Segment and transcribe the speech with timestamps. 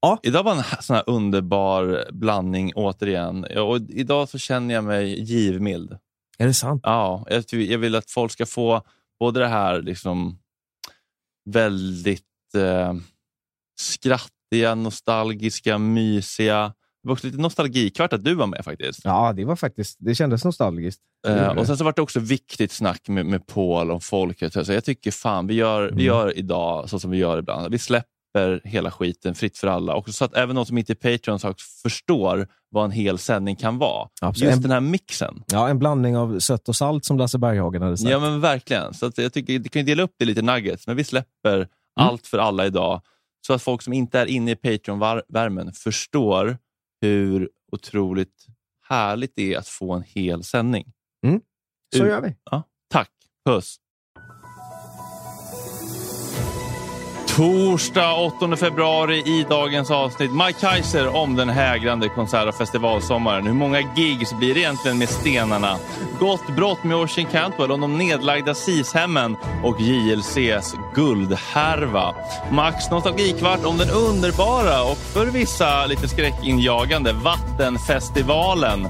[0.00, 0.18] Ja.
[0.22, 3.44] idag var en sån här underbar blandning återigen.
[3.44, 5.98] Och idag så känner jag mig givmild.
[6.38, 6.80] Är det sant?
[6.84, 8.82] Ja, jag, vill att folk ska få
[9.20, 10.38] både det här liksom
[11.50, 12.24] väldigt
[12.56, 12.94] eh,
[13.80, 16.74] skrattiga, nostalgiska, mysiga.
[17.02, 19.00] Det var också lite nostalgikvart att du var med faktiskt.
[19.04, 21.00] Ja, det var faktiskt, det kändes nostalgiskt.
[21.26, 24.66] Eh, och sen så var det också viktigt snack med, med Paul om folket.
[24.66, 26.04] Så jag tycker fan, vi gör, vi Mm.
[26.04, 27.72] gör idag så som vi gör ibland.
[27.72, 28.08] Vi släpper
[28.64, 29.94] hela skiten fritt för alla.
[29.94, 31.44] Och så att även de som inte är Patreons
[31.82, 34.08] förstår vad en hel sändning kan vara.
[34.20, 34.50] Absolut.
[34.50, 35.44] Just den här mixen.
[35.46, 38.10] Ja, en blandning av sött och salt som Lasse Berghagen hade sagt.
[38.10, 38.94] Ja men verkligen.
[38.94, 41.56] Så att jag tycker, du kan ju dela upp det lite nuggets, men vi släpper
[41.56, 42.08] Mm.
[42.10, 43.00] allt för alla idag.
[43.46, 46.58] Så att folk som inte är inne i Patreon-värmen förstår
[47.00, 48.46] hur otroligt
[48.88, 50.92] härligt det är att få en hel sändning.
[51.96, 52.36] Så Ut- gör vi.
[52.50, 53.10] Ja, tack.
[53.46, 53.76] Puss.
[57.38, 60.30] Torsdag 8 februari i dagens avsnitt.
[60.32, 63.46] Mike Kaiser om den hägrande konsert och festivalsommaren.
[63.46, 65.76] Hur många gigs blir det egentligen med stenarna?
[66.20, 72.14] Gott brott med Oisin Cantwell om de nedlagda SIS-hemmen och JLCs guldhärva.
[72.50, 78.88] Max nostalgikvart om den underbara och för vissa lite skräckinjagande Vattenfestivalen.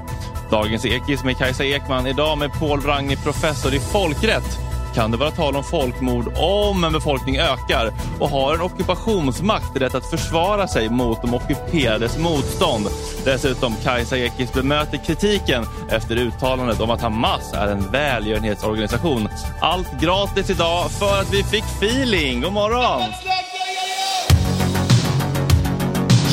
[0.51, 2.07] Dagens Ekis med Kajsa Ekman.
[2.07, 4.68] Idag med Paul Wrange, professor i folkrätt.
[4.99, 9.95] Kan det vara tal om folkmord om en befolkning ökar och har en ockupationsmakt rätt
[9.95, 12.87] att försvara sig mot de ockuperades motstånd?
[13.25, 19.29] Dessutom Kajsa Ekis bemöter kritiken efter uttalandet om att Hamas är en välgörenhetsorganisation.
[19.61, 22.41] Allt gratis idag för att vi fick feeling.
[22.41, 23.01] God morgon!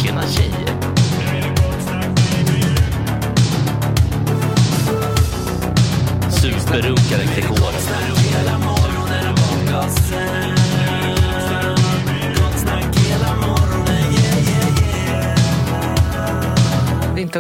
[0.02, 0.76] Tjena tjejer!
[6.30, 8.15] Superrunkare Gregor.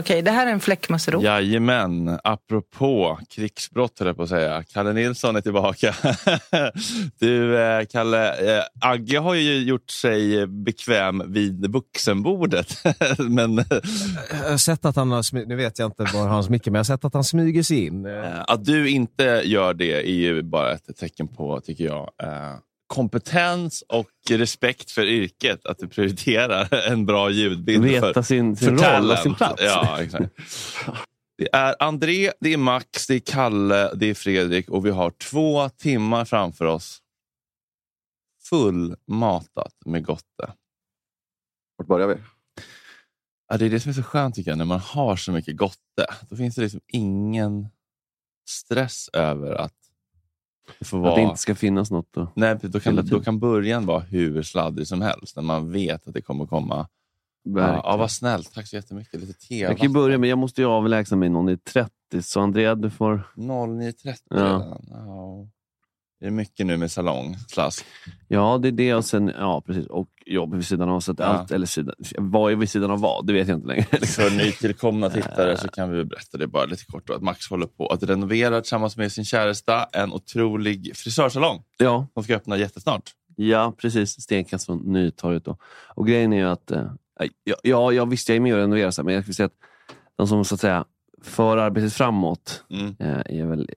[0.06, 0.22] Okej.
[0.22, 1.22] Det här är en fläckmussero.
[1.22, 4.64] Jajamän, apropå krigsbrott höll jag på att säga.
[4.72, 5.94] Kalle Nilsson är tillbaka.
[7.20, 12.76] du, eh, Kalle, eh, Agge har ju gjort sig bekväm vid vuxenbordet.
[13.18, 13.56] Men
[14.30, 16.80] Jag har sett att han har, nu vet jag inte var hans mycket, men jag
[16.80, 18.06] har sett att han smyger sig in.
[18.06, 22.10] Eh, eh, att du inte gör det är ju bara ett tecken på, tycker jag,
[22.22, 22.54] eh,
[22.86, 25.66] kompetens och respekt för yrket.
[25.66, 27.84] Att du prioriterar en bra ljudbild.
[27.84, 29.62] Veta för, sin, sin för roll och sin plats.
[29.62, 30.34] Ja, exakt.
[31.38, 35.10] Det är André, det är Max, det är Kalle, det är Fredrik och vi har
[35.10, 37.02] två timmar framför oss.
[38.48, 40.52] Fullmatat med gotte.
[41.76, 42.14] Vart börjar vi?
[43.48, 45.56] Ja, det är det som är så skönt tycker jag, när man har så mycket
[45.56, 46.06] gotte.
[46.28, 47.68] Då finns det liksom ingen
[48.48, 49.85] stress över att
[50.78, 51.08] det vara...
[51.10, 52.08] Att det inte ska finnas något.
[52.12, 52.32] Då.
[52.34, 53.22] Nej, då kan, då tiden.
[53.22, 56.88] kan början vara hur sladdrig som helst, när man vet att det kommer komma.
[57.42, 57.80] Ja, Verkligen.
[57.84, 59.20] ja, vad snällt, tack så jättemycket.
[59.20, 59.58] Lite te.
[59.58, 61.90] jag kan börja med, jag måste ju avlägsna mig någon i 30,
[62.22, 63.22] så Andrea du får...
[63.36, 64.36] 09.30 Ja.
[64.36, 64.86] redan.
[64.90, 65.46] Ja.
[66.26, 67.84] Det är mycket nu med salongslask.
[68.28, 71.00] Ja, det är det och sen, ja precis, och jobb vid sidan av.
[71.00, 71.24] Så att Ja.
[71.24, 73.26] allt, eller sidan, vad är vid sidan av vad?
[73.26, 73.82] Det vet jag inte längre.
[74.06, 77.06] För nytillkomna tittare så kan vi berätta det bara lite kort.
[77.06, 82.06] Då, att Max håller på att renovera tillsammans med sin käresta en otrolig frisörsalong ja,
[82.14, 83.10] som ska öppna jättesnart.
[83.36, 84.20] ja, precis.
[84.22, 85.44] Stenkast från Nytorget.
[85.44, 85.56] Då.
[85.94, 86.82] Och grejen är ju att, eh,
[87.44, 89.58] ja, ja, jag visste jag är med och renoverar, men jag skulle säga att
[90.16, 90.84] de som så att säga
[91.22, 92.96] för arbetet framåt Mm.
[92.98, 93.70] eh, är väl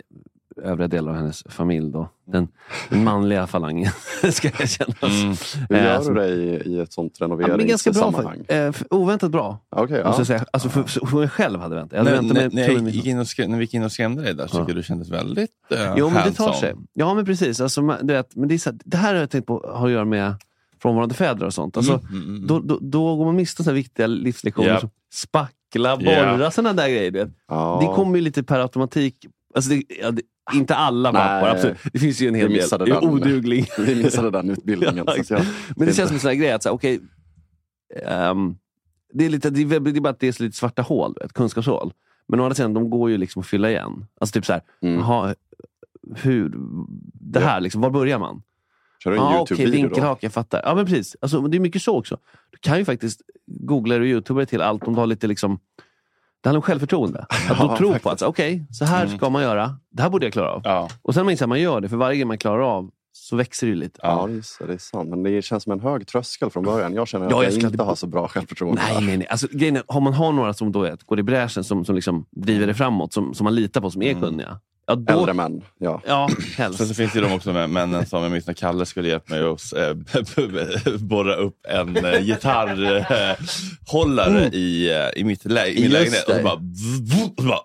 [0.64, 1.92] övriga delar av hennes familj.
[1.92, 2.10] Då.
[2.28, 2.48] Den,
[2.90, 3.92] den manliga falangen,
[4.32, 5.04] ska erkännas.
[5.24, 5.36] Mm.
[5.70, 8.02] Hur Eh, gör du det i, i ett sånt Ja, men det är ganska bra.
[8.02, 8.74] renoveringssammanhang?
[8.74, 9.60] För, eh, oväntat bra.
[9.78, 10.14] Måste ja.
[10.18, 10.46] jag säga.
[10.54, 11.98] Alltså för, för, för mig själv hade jag väntat.
[11.98, 13.84] Jag hade När, väntat när, när, jag gick in och skräm, när vi gick in
[13.84, 14.60] och skrämde dig där så Ja.
[14.60, 16.74] tycker jag du kändes väldigt uh, Jo, men det tar sig.
[16.94, 17.62] Ja, men precis.
[17.62, 19.72] Alltså, man- du vet, men det, är så, här- det här har jag tänkt på
[19.74, 20.36] har att göra med
[20.82, 21.78] frånvarande fäder och sånt.
[21.78, 22.48] Alltså, Mm, mm, mm.
[22.48, 24.80] då, då, då går man miste om viktiga livslektioner Ja.
[24.80, 26.52] som spackla, borra, Ja.
[26.52, 27.12] sådana där grejer.
[27.12, 27.30] Vet.
[27.48, 27.78] ja.
[27.82, 29.16] Det kommer ju lite per automatik.
[29.56, 30.22] Alltså det, ja, det,
[30.56, 31.22] inte alla Nej.
[31.22, 31.78] pappor, absolut.
[31.94, 32.98] Det finns ju en hel del den.
[32.98, 33.70] oduglig.
[33.78, 35.06] Vi missade den utbildningen.
[35.08, 37.00] Ja, jag, Men det känns som en sån här grej att, så här, okej,
[38.06, 38.56] ehm,
[39.14, 41.16] det, är lite, det, är, det är bara att det är så lite svarta hål,
[41.22, 41.94] vet, kunskapshål.
[42.28, 44.06] Men å andra sidan, de går ju liksom att fylla igen.
[44.20, 45.00] Alltså typ så här, mm.
[45.00, 45.36] jaha,
[46.16, 46.54] hur,
[47.14, 48.42] det här, liksom, var börjar man?
[49.04, 49.88] Kör du en Ja, okej, Youtube-video då?
[49.88, 50.62] vinkelhake, jag fattar.
[50.64, 51.16] Ja, men precis.
[51.22, 52.18] Alltså, det är mycket så också.
[52.52, 55.60] Du kan ju faktiskt googla och youtuba till allt om du har lite liksom
[56.42, 57.20] det handlar om självförtroende.
[57.30, 59.18] Att Ja, du tror på att okej, så här Mm.
[59.18, 59.76] ska man göra.
[59.92, 60.62] Det här borde jag klara av.
[60.64, 60.90] Ja.
[61.02, 63.36] Och sen man inser att man gör det, för varje grej man klarar av så
[63.36, 64.00] växer det lite.
[64.04, 65.10] Ja, det är, det är sant.
[65.10, 66.94] Men det känns som en hög tröskel från början.
[66.94, 68.82] Jag känner att Ja, jag jag, inte har så bra självförtroende.
[68.94, 69.28] Nej, nej, nej.
[69.28, 71.96] Alltså, grejen är, har man har några som då är, går i bräschen, som, som
[71.96, 74.22] liksom driver det framåt, som, som man litar på, som är Mm.
[74.24, 74.60] kunniga.
[74.90, 76.02] Ja, då, Äldre män, ja.
[76.08, 76.88] Ja, Sen helst.
[76.88, 79.34] så finns det ju de också med männen som jag minns när Kalle skulle hjälpa
[79.34, 79.94] mig att eh,
[81.00, 84.50] borra upp en eh, gitarrhållare Mm.
[84.54, 86.28] i, eh, i mitt lä- i min lägenhet.
[86.30, 86.62] Och så bara, och
[87.38, 87.60] så bara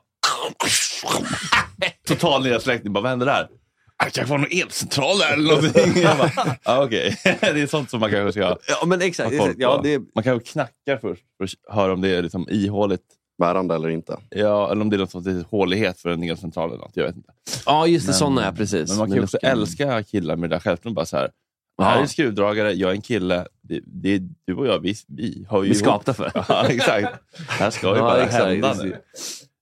[2.08, 2.92] Total nedsläckning.
[2.92, 3.48] Bara, Vad händer där?
[3.96, 6.02] "Ah, Det kanske var någon elcentral där eller någonting.
[6.02, 6.30] Jag bara,
[6.62, 9.30] ah, Okej, det är sånt som man kanske ska Ja, men exakt.
[9.30, 9.60] ha koll exakt.
[9.62, 13.02] Ja, det, Man kanske knackar först för att höra om det är liksom ihåligt.
[13.38, 14.18] Bärande eller inte.
[14.30, 16.96] Ja, eller om det är något sorts hålighet för en elcentral eller något.
[16.96, 17.32] Jag vet inte.
[17.66, 18.10] ja just det.
[18.10, 18.88] Men- sådana är precis.
[18.88, 20.96] Men man kan ju också älska killar med det där självförtroendet.
[20.96, 21.30] Bara så här,
[21.76, 21.84] Ja.
[21.84, 23.46] här är en skruvdragare, jag är en kille.
[23.62, 26.30] Det, det, du och jag, vi, vi har ju Vi skapta för.
[26.48, 27.08] Ja, exakt.
[27.48, 28.44] Här ska ju Ja, bara exakt.
[28.44, 28.96] hända Det nu.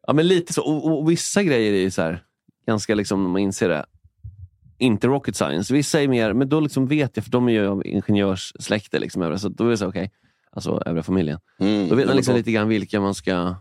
[0.06, 0.62] Ja, men lite så.
[0.62, 2.24] Och, och, och vissa grejer är ju så här,
[2.66, 3.84] ganska liksom, när man inser det.
[4.78, 5.74] inte rocket science.
[5.74, 8.98] Vissa är mer, men då liksom vet jag, för de är ju av ingenjörssläkte.
[8.98, 10.10] Liksom, så då är det så, okej,
[10.52, 11.40] alltså övriga familjen.
[11.60, 13.54] Mm, Då vet man liksom lite grann vilka man ska...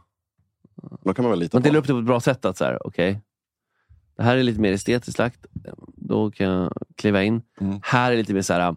[1.04, 1.68] Då kan man väl lita Man på.
[1.68, 2.46] delar upp det på ett bra sätt.
[2.46, 3.22] att så här, okej,
[4.18, 5.46] Det här är lite mer estetiskt lagt.
[5.96, 7.42] Då kan jag kliva in.
[7.62, 7.80] Mm.
[7.84, 8.76] Här är lite mer så här,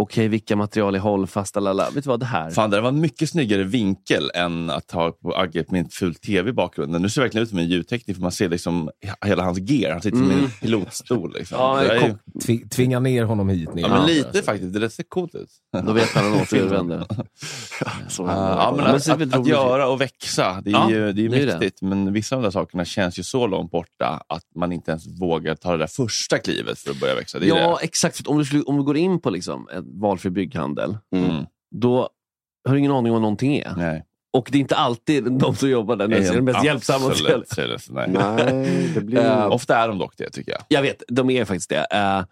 [0.00, 1.60] okej, vilka material är hållfasta?
[1.60, 1.90] Lala.
[1.90, 2.50] Vet du vad, det här.
[2.50, 6.14] Fan, det var en mycket snyggare vinkel än att ha på Agget med en ful
[6.14, 7.02] tv i bakgrunden.
[7.02, 8.90] Nu ser det verkligen ut som en ljudtekniker för man ser liksom
[9.26, 9.92] hela hans gear.
[9.92, 10.50] Han sitter som i en Mm.
[10.50, 11.32] pilotstol.
[11.34, 11.58] Liksom.
[11.60, 12.14] Ja, det är ju,
[12.46, 13.74] Tvi- Tvinga ner honom hit.
[13.74, 13.82] Ner.
[13.82, 14.72] ja, men lite faktiskt.
[14.74, 15.50] Det ser coolt ut.
[15.86, 17.06] Då vet man att han återvänder.
[18.18, 21.52] Ja, men att, göra och växa, det är Ja, ju det är det är det.
[21.52, 21.82] mäktigt.
[21.82, 25.20] Men vissa av de där sakerna känns ju så långt borta att man inte ens
[25.20, 27.38] vågar ta det där första klivet för att börja växa.
[27.38, 27.84] Det är Ja, det.
[27.84, 28.26] exakt.
[28.26, 31.44] Om, du skulle, om du går in på liksom en valfri bygghandel, Mm.
[31.70, 32.08] då
[32.68, 33.74] har du ingen aning om vad någonting är.
[33.76, 34.04] Nej.
[34.32, 37.06] Och det är inte alltid de som jobbar där nere som är de mest hjälpsamma.
[37.06, 37.78] och det.
[37.88, 38.08] Nej.
[38.08, 39.18] Nej, det blir...
[39.24, 40.60] Eh, Ofta är de dock det, tycker jag.
[40.68, 41.86] Jag vet, de är faktiskt det.
[41.90, 42.24] Eh,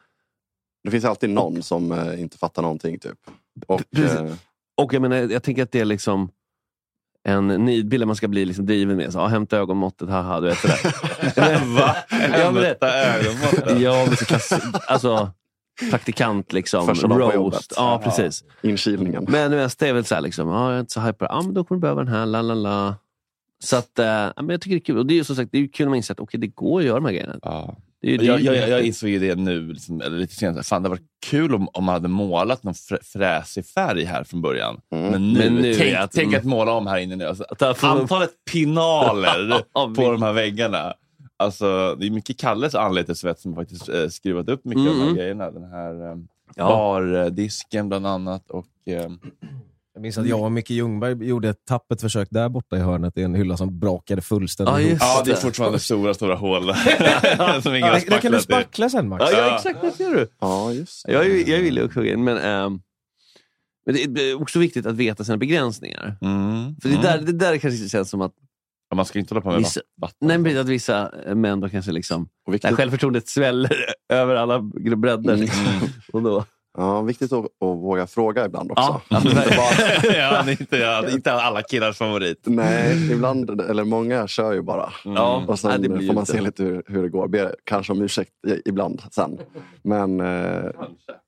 [0.84, 2.98] Det finns alltid någon som eh, inte fattar någonting.
[2.98, 3.18] Typ.
[3.66, 4.18] Och, Precis.
[4.76, 6.30] och jag, menar, jag tänker att det är liksom
[7.28, 9.12] en nidbild man ska bli liksom driven med.
[9.12, 10.78] Så, ja, hämta ögonmåttet, haha, du vet sådär.
[11.76, 11.96] Va?
[12.10, 13.80] Ja, men det- Hämta ögonmåtten.
[13.80, 14.52] ja, men så klass,
[14.86, 15.30] alltså,
[15.90, 16.87] praktikant liksom.
[16.87, 17.66] Första dagen på jobbet.
[17.76, 18.45] Ja, precis.
[18.62, 19.26] inkilningen.
[19.28, 21.26] Men mesta är väl så här, liksom, ja, jag är inte så hyper.
[21.30, 22.95] Ja, men då kommer du behöva den här, la la la.
[23.64, 24.99] Så att, eh, ja, men jag tycker det är kul.
[24.99, 26.40] Och det är ju som sagt, det är ju kul om man inser att okay,
[26.40, 27.38] det går att göra de här grejerna.
[27.42, 27.76] Ja.
[28.02, 30.18] Det är ju, det är Jag, ju jag, jag insåg ju det nu, liksom, eller
[30.18, 30.62] lite senare.
[30.62, 34.42] Fan, det var kul om, om man hade målat någon frä, fräsig färg här från
[34.42, 34.80] början.
[34.92, 35.11] Mm.
[35.11, 37.25] Men nu, Men nu tänk, är att- tänk att måla om här inne nu.
[37.25, 37.45] Alltså,
[37.83, 40.95] antalet pinaler Ja, på de här väggarna.
[41.38, 45.02] Alltså, det är mycket Kalles anletessvett som faktiskt eh, skruvat upp mycket av de här
[45.02, 45.14] Mm.
[45.16, 45.50] grejerna.
[45.50, 46.16] Den här eh,
[46.55, 46.69] Ja.
[46.69, 48.50] bardisken bland annat.
[48.50, 49.11] Och, eh,
[49.95, 53.19] Jag minns att jag och Micke Ljungberg gjorde ett tappert försök där borta i hörnet
[53.19, 54.99] i en hylla som brakade fullständigt Ja, ihop.
[55.00, 56.62] ja, det är fortfarande stora, stora hål
[57.62, 59.25] som ingen Det, det kan du spackla sen Max.
[59.33, 59.81] Ja, ja, exakt.
[59.83, 60.28] Det ser du.
[60.40, 61.12] Ja, just det.
[61.12, 62.81] Jag, är- jag vill ju också in, men, ehm,
[63.87, 66.16] men det är också viktigt att veta sina begränsningar.
[66.21, 66.76] Mm.
[66.83, 67.02] För det, Mm.
[67.02, 68.33] där, det där kanske känns som att,
[68.88, 70.16] Ja, Man ska inte hålla på med Vissa- vatten.
[70.28, 73.76] nej, men att vissa eh, män då kanske liksom, Och viktigt, självförtroendet sväller
[74.12, 74.61] över alla
[74.97, 75.33] bredder.
[75.35, 75.40] Mm.
[75.40, 75.64] Liksom.
[76.12, 76.45] Och då,
[76.76, 79.00] ja, viktigt att, att våga fråga ibland också.
[79.09, 82.40] ja, Inte bara, ja, inte, ja, inte alla killars favorit.
[82.45, 84.92] nej, ibland, eller många kör ju bara.
[85.04, 87.28] ja, Och sen nej, får man se lite hur, hur det går.
[87.28, 88.30] Ber kanske om ursäkt
[88.64, 89.38] ibland sen.
[89.85, 90.71] Men, eh,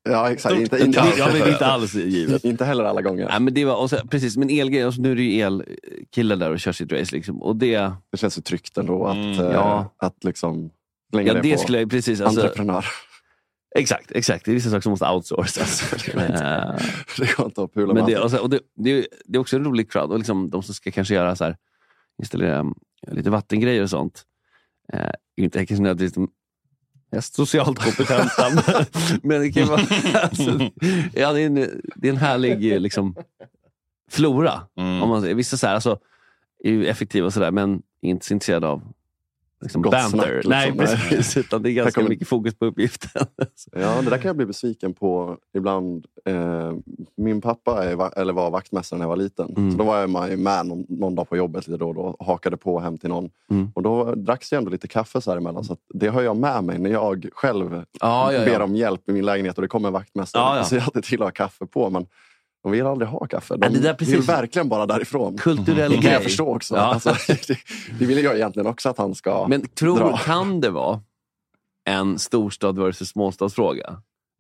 [0.08, 0.54] ja exakt.
[0.60, 2.44] Inte, inte, Ja, men inte alls givet.
[2.44, 3.28] inte heller alla gånger.
[3.28, 5.40] Nej, men det var, och så, precis, men elgrej, och så nu är det ju
[5.40, 7.16] elkillar där och kör sitt race.
[7.16, 7.42] Liksom.
[7.42, 9.94] Och det, Det känns ju tryggt ändå att, Mm, eh, ja.
[9.98, 10.70] att liksom
[11.12, 12.20] slänga ja, det, det på skulle jag precis...
[12.20, 12.84] Alltså, entreprenör.
[13.74, 14.44] Exakt, exakt.
[14.44, 15.92] Det är vissa saker som måste outsourcas.
[16.16, 16.74] Eh,
[17.18, 19.40] det går inte att pula Men det, och så, och det, det, är, det är
[19.40, 20.10] också en rolig crowd.
[20.10, 21.56] Och liksom, de som ska kanske göra så här,
[22.18, 22.74] installera um,
[23.10, 24.24] lite vattengrejer och sånt.
[24.92, 26.30] Eh, inte kanske nödvändigtvis de
[27.10, 28.46] mest socialt kompetenta.
[29.22, 29.80] men- det kan vara...
[30.22, 30.70] Alltså,
[31.14, 33.14] ja, det, är en, det är en härlig eh, liksom,
[34.10, 34.60] flora.
[34.76, 35.02] Mm.
[35.02, 35.98] Om man, vissa så här, alltså,
[36.64, 38.92] är ju effektiva och sådär, men inte så intresserade av
[39.60, 40.08] liksom, Gott banter.
[40.18, 40.50] snack, liksom.
[40.50, 40.72] Nej,
[41.10, 41.36] precis.
[41.36, 43.26] Utan det är ganska kommer- mycket fokus på uppgiften.
[43.72, 46.06] Ja, det där kan jag bli besviken på ibland.
[46.24, 46.72] Eh,
[47.16, 49.54] min pappa är, eller var vaktmästare när jag var liten.
[49.56, 49.72] Mm.
[49.72, 52.26] Så då var jag med, någon, någon dag på jobbet lite då och då och
[52.26, 53.30] hakade på hem till någon.
[53.50, 53.68] Mm.
[53.74, 55.64] Och då dracks det ändå lite kaffe så här emellan.
[55.64, 58.44] Så det har jag med mig när jag själv Ja, ja, ja.
[58.44, 60.42] ber om hjälp i min lägenhet och det kommer en vaktmästare.
[60.42, 60.64] Ja, ja.
[60.64, 61.90] Så jag alltid till att ha kaffe på.
[61.90, 62.06] Men
[62.62, 63.56] de vill aldrig ha kaffe.
[63.56, 64.14] De Ja, det där precis.
[64.14, 65.36] vill verkligen bara därifrån.
[65.38, 66.12] Kulturell Det kan grej.
[66.12, 66.76] jag förstå också.
[66.76, 66.80] Ja.
[66.82, 67.58] Alltså, det,
[67.98, 70.16] det vill jag egentligen också att han ska Men tror, dra.
[70.16, 71.00] kan det vara
[71.88, 73.96] en storstad versus småstadsfråga?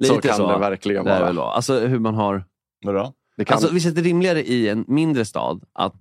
[0.06, 1.32] Så kan det verkligen det vara.
[1.32, 1.50] vara.
[1.52, 2.44] Alltså hur man har...
[2.84, 3.12] Vadå?
[3.36, 5.94] Det kan, Alltså, visst är det rimligare i en mindre stad att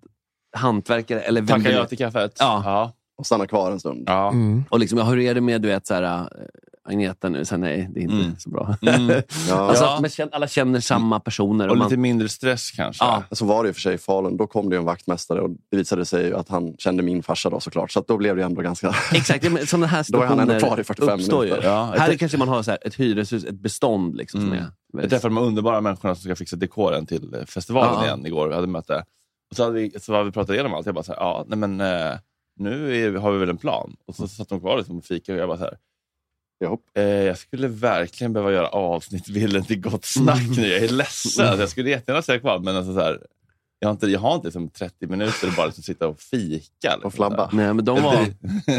[0.57, 2.35] hantverkare eller vem Tackar det- jag till kaffet?
[2.39, 2.61] Ja.
[2.65, 2.93] ja.
[3.17, 4.03] och stanna kvar en stund.
[4.07, 4.29] ja.
[4.31, 4.63] Mm.
[4.69, 6.25] Och liksom, ja, hur är det med du vet, så här, äh,
[6.87, 7.45] Agneta nu?
[7.45, 8.35] Så nej, det är inte Mm.
[8.39, 8.75] så bra.
[8.81, 9.07] Mm.
[9.49, 9.55] Ja.
[9.55, 11.65] alltså, alla känner samma personer.
[11.67, 13.05] Och Och man, lite mindre stress kanske.
[13.05, 13.23] Ja.
[13.31, 14.37] Så var det ju för sig i Falun.
[14.37, 17.49] Då kom det ju en vaktmästare och det visade sig att han kände min farsa
[17.49, 17.91] då såklart.
[17.91, 18.95] Så att då blev det ändå ganska...
[19.13, 21.49] Exakt, ja, men sådana här Då är han ändå kvar i 45 uppstår ju.
[21.51, 21.69] minuter.
[21.69, 24.57] Ja, Här kanske man har så här, ett hyreshus, ett bestånd liksom, Mm.
[24.89, 25.03] som är...
[25.03, 28.05] jag träffade de underbara människorna som ska fixa dekoren till eh, festivalen Ja.
[28.05, 28.47] igen igår.
[28.47, 29.03] Vi hade möte.
[29.49, 30.85] Och så hade vi, så hade vi pratat igenom allt.
[30.85, 32.17] Jag bara så här, ja, nej men eh,
[32.59, 33.95] nu är, har vi väl en plan.
[34.07, 35.77] Och så satt de kvar liksom och fikade och jag bara så här,
[37.25, 40.67] jag skulle verkligen behöva göra avsnittbilden till Gott Snack nu.
[40.67, 41.47] Jag är ledsen.
[41.47, 41.59] Mm.
[41.59, 43.19] Jag skulle jättegärna säga kvar, men alltså så här,
[43.79, 46.65] jag har inte, jag har inte liksom 30 minuter att bara liksom sitta och fika.
[46.81, 47.49] Liksom, Och flabba.
[47.53, 48.25] Nej, men de var,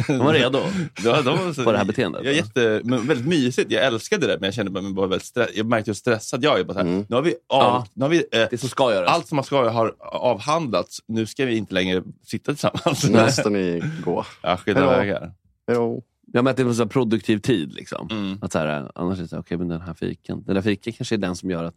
[0.06, 0.58] de var redo
[1.04, 2.24] Ja, de var så, på det här beteendet.
[2.24, 3.70] Jag jätte, men väldigt mysigt.
[3.72, 6.60] Jag älskade det, men jag kände mig bara väldigt stress, Jag märkte hur stressad jag
[6.60, 6.64] är.
[6.64, 7.06] Bara så här, Mm.
[7.08, 7.86] Nu har vi, av, Ja.
[7.94, 9.10] nu har vi eh, Det som ska göras.
[9.10, 10.98] allt som man ska har avhandlats.
[11.08, 13.04] Nu ska vi inte längre sitta tillsammans.
[13.08, 14.24] Nu måste ni gå.
[14.42, 15.32] Ja, skilda vägar.
[15.66, 16.02] Hejdå.
[16.32, 17.72] Ja, men att det är en sån här produktiv tid.
[17.72, 18.08] Liksom.
[18.10, 18.38] Mm.
[18.42, 20.42] Att så här, annars är det så här, okej, men den här fiken.
[20.46, 21.74] Den där fiken kanske är den som gör att...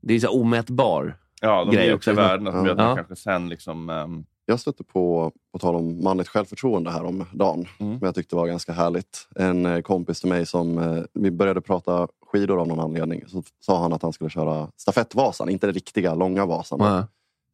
[0.00, 2.10] Det är så omätbar Ja, de grej också.
[2.10, 2.84] också värdena som gör att Ja.
[2.86, 3.90] man kanske sen liksom...
[3.90, 7.66] ehm, Jag stötte på, på tal om manligt självförtroende här om dagen.
[7.78, 7.98] Mm.
[7.98, 9.28] Som jag tyckte var ganska härligt.
[9.36, 13.24] En eh, kompis till mig som, eh, vi började prata skidor av någon anledning.
[13.26, 16.80] Så sa han att han skulle köra stafettvasan, inte den riktiga långa vasan.
[16.80, 17.06] Ja.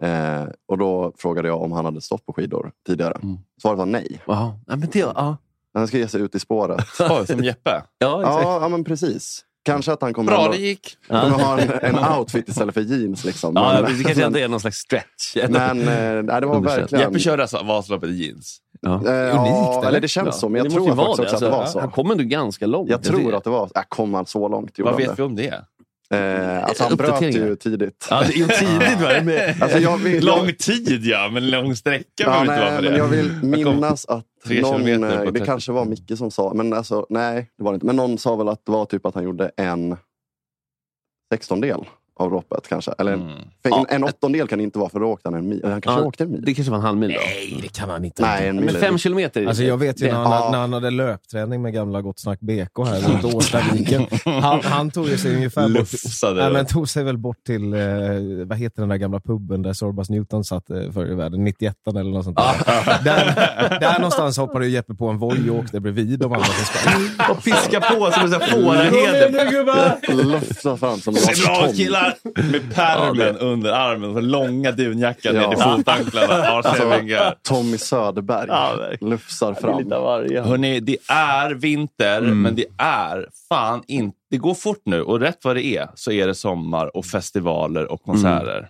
[0.08, 3.18] Eh, och då frågade jag om han hade stått på skidor tidigare.
[3.22, 3.36] Mm.
[3.62, 4.20] Svaret var nej.
[4.26, 4.58] Jaha.
[4.66, 5.36] Ja, men det, ja.
[5.76, 6.86] Han ska ge sig ut i spåret.
[7.26, 7.82] Som Jeppe.
[7.98, 8.42] Ja, exakt.
[8.44, 9.42] ja, ja, men precis.
[9.64, 10.96] Kanske att han kommer, Bra det gick!
[11.08, 13.24] kommer ha en, en outfit istället för jeans.
[13.24, 13.52] Liksom.
[13.56, 15.36] Ja, Men- det kanske inte är någon slags stretch.
[15.48, 17.04] Men eh, nej, det var verkligen...
[17.04, 18.58] Jeppe körde alltså Vasaloppet i jeans.
[18.80, 18.90] Ja.
[18.90, 19.88] Eh, Unikt, ja, eller?
[19.88, 20.32] eller det känns Ja.
[20.32, 21.80] så, men jag det tror faktiskt också att det var Alltså, så.
[21.80, 22.90] Han kom ändå ganska långt.
[22.90, 23.36] Jag tror det.
[23.36, 23.70] att det var...
[23.74, 24.78] Äh, kom han så långt?
[24.78, 25.64] Vad vet vi om det?
[26.10, 28.06] Eh, alltså han bröt ju tidigt.
[28.10, 29.00] Ja, det tidigt.
[29.00, 29.08] Va?
[29.24, 32.82] Men, Alltså jag vill, Lång tid ja, men lång sträcka ja, behöver inte vara för
[32.82, 32.98] men det.
[32.98, 34.24] jag vill minnas att
[34.62, 35.44] någon, eh, det 30.
[35.44, 37.86] kanske var Micke som sa, men alltså nej, det var det inte.
[37.86, 39.96] Men någon sa väl att det var typ att han gjorde en
[41.32, 41.84] sextondel
[42.18, 42.92] av loppet kanske.
[42.98, 43.32] Eller en, Mm.
[43.62, 43.86] för Ja.
[43.88, 45.60] en åttondel kan det inte vara för då åkte han en mil.
[45.64, 46.42] Han kanske Ja, åkte en mil.
[46.44, 47.16] det kanske var en halv mil då?
[47.18, 48.22] Nej, det kan han inte.
[48.22, 48.64] Nej, en mil.
[48.64, 49.46] Men fem kilometer?
[49.46, 50.48] Alltså jag vet ju när han, Ja.
[50.52, 54.06] när han hade löpträning med gamla Gott Snack BK här runt Årstaviken.
[54.24, 56.42] Han, han tog ju sig ungefär bort, Lufsade.
[56.42, 57.80] nej, men tog sig väl bort till, eh,
[58.46, 61.76] vad heter den där gamla puben där Sorbas Newton satt eh, förr i världen, 91
[61.88, 63.04] eller något sånt där.
[63.04, 63.80] där.
[63.80, 67.30] Där någonstans hoppade ju Jeppe på en voj och åkte bredvid de andra som sprang.
[67.36, 70.24] Och piska på som en sån här fåraheder.
[70.24, 71.14] Lufsa fram som
[71.76, 72.05] killar!
[72.34, 75.40] Med pärmen under armen, så långa dunjackan Ja.
[75.40, 76.34] ner till fotanklarna.
[76.34, 77.32] Alltså.
[77.42, 80.48] Tommy Söderberg Ja, lufsar Det är lite fram.
[80.50, 82.42] Hörrni, det är vinter, Mm.
[82.42, 84.16] men det är fan inte...
[84.30, 87.92] Det går fort nu och rätt vad det är så är det sommar och festivaler
[87.92, 88.68] och konserter.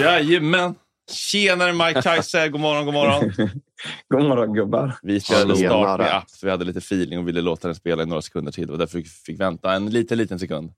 [0.00, 0.74] Jajamän!
[1.10, 3.32] Tjenare Mike Kajse, god morgon, god morgon.
[4.08, 4.96] God morgon gubbar.
[5.02, 5.56] Vi Tjenare.
[5.56, 8.52] start med app, vi hade lite feeling och ville låta den spela i några sekunder
[8.52, 8.70] till.
[8.70, 10.72] Och därför fick vi vänta en liten, liten sekund.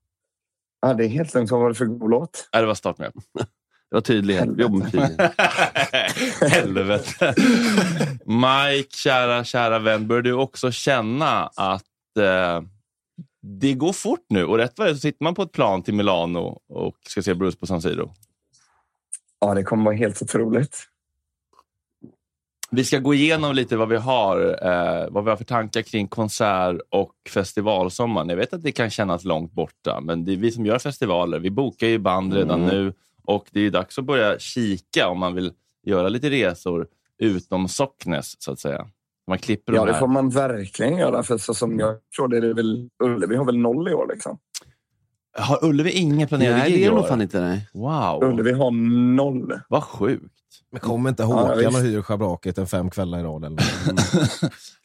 [0.80, 1.50] Ja, det är helt lugnt.
[1.50, 2.48] Vad var det för god låt?
[2.52, 3.12] Nej, det var start med.
[3.90, 4.48] Det var tydlighet.
[4.56, 5.34] Vi jobbar med tydlighet.
[6.52, 7.34] Helvete.
[8.24, 12.62] Mike, kära, kära vän, börjar du också känna att eh,
[13.42, 14.44] det går fort nu?
[14.44, 17.34] Och rätt vad det så sitter man på ett plan till Milano och ska se
[17.34, 18.12] Bruce på San Siro.
[19.40, 20.78] Ja, det kommer vara helt otroligt.
[22.70, 26.08] Vi ska gå igenom lite vad vi har, eh, vad vi har för tankar kring
[26.08, 28.28] konsert och festivalsommaren.
[28.28, 31.38] Jag vet att det kan kännas långt borta, men det är vi som gör festivaler.
[31.38, 32.74] Vi bokar ju band redan Mm.
[32.74, 32.92] nu
[33.24, 35.52] och det är dags att börja kika om man vill
[35.86, 36.86] göra lite resor
[37.18, 38.86] utom Socknes, så att säga.
[39.26, 41.22] Man klipper Ja, de det får man verkligen göra.
[41.22, 44.06] För så som jag tror det är det väl Ullevi har väl noll i år.
[44.12, 44.38] Liksom.
[45.38, 47.68] Har Ullevi inga planerade Nej, gig det i är nog fan inte nej.
[47.72, 48.70] Wow, Ullevi har
[49.14, 49.60] noll.
[49.68, 50.32] vad sjukt.
[50.72, 51.76] Men kommer inte Ja, Håkan visst.
[51.76, 53.62] och hyr schabraket en fem kvällar i rad eller?
[53.88, 53.96] En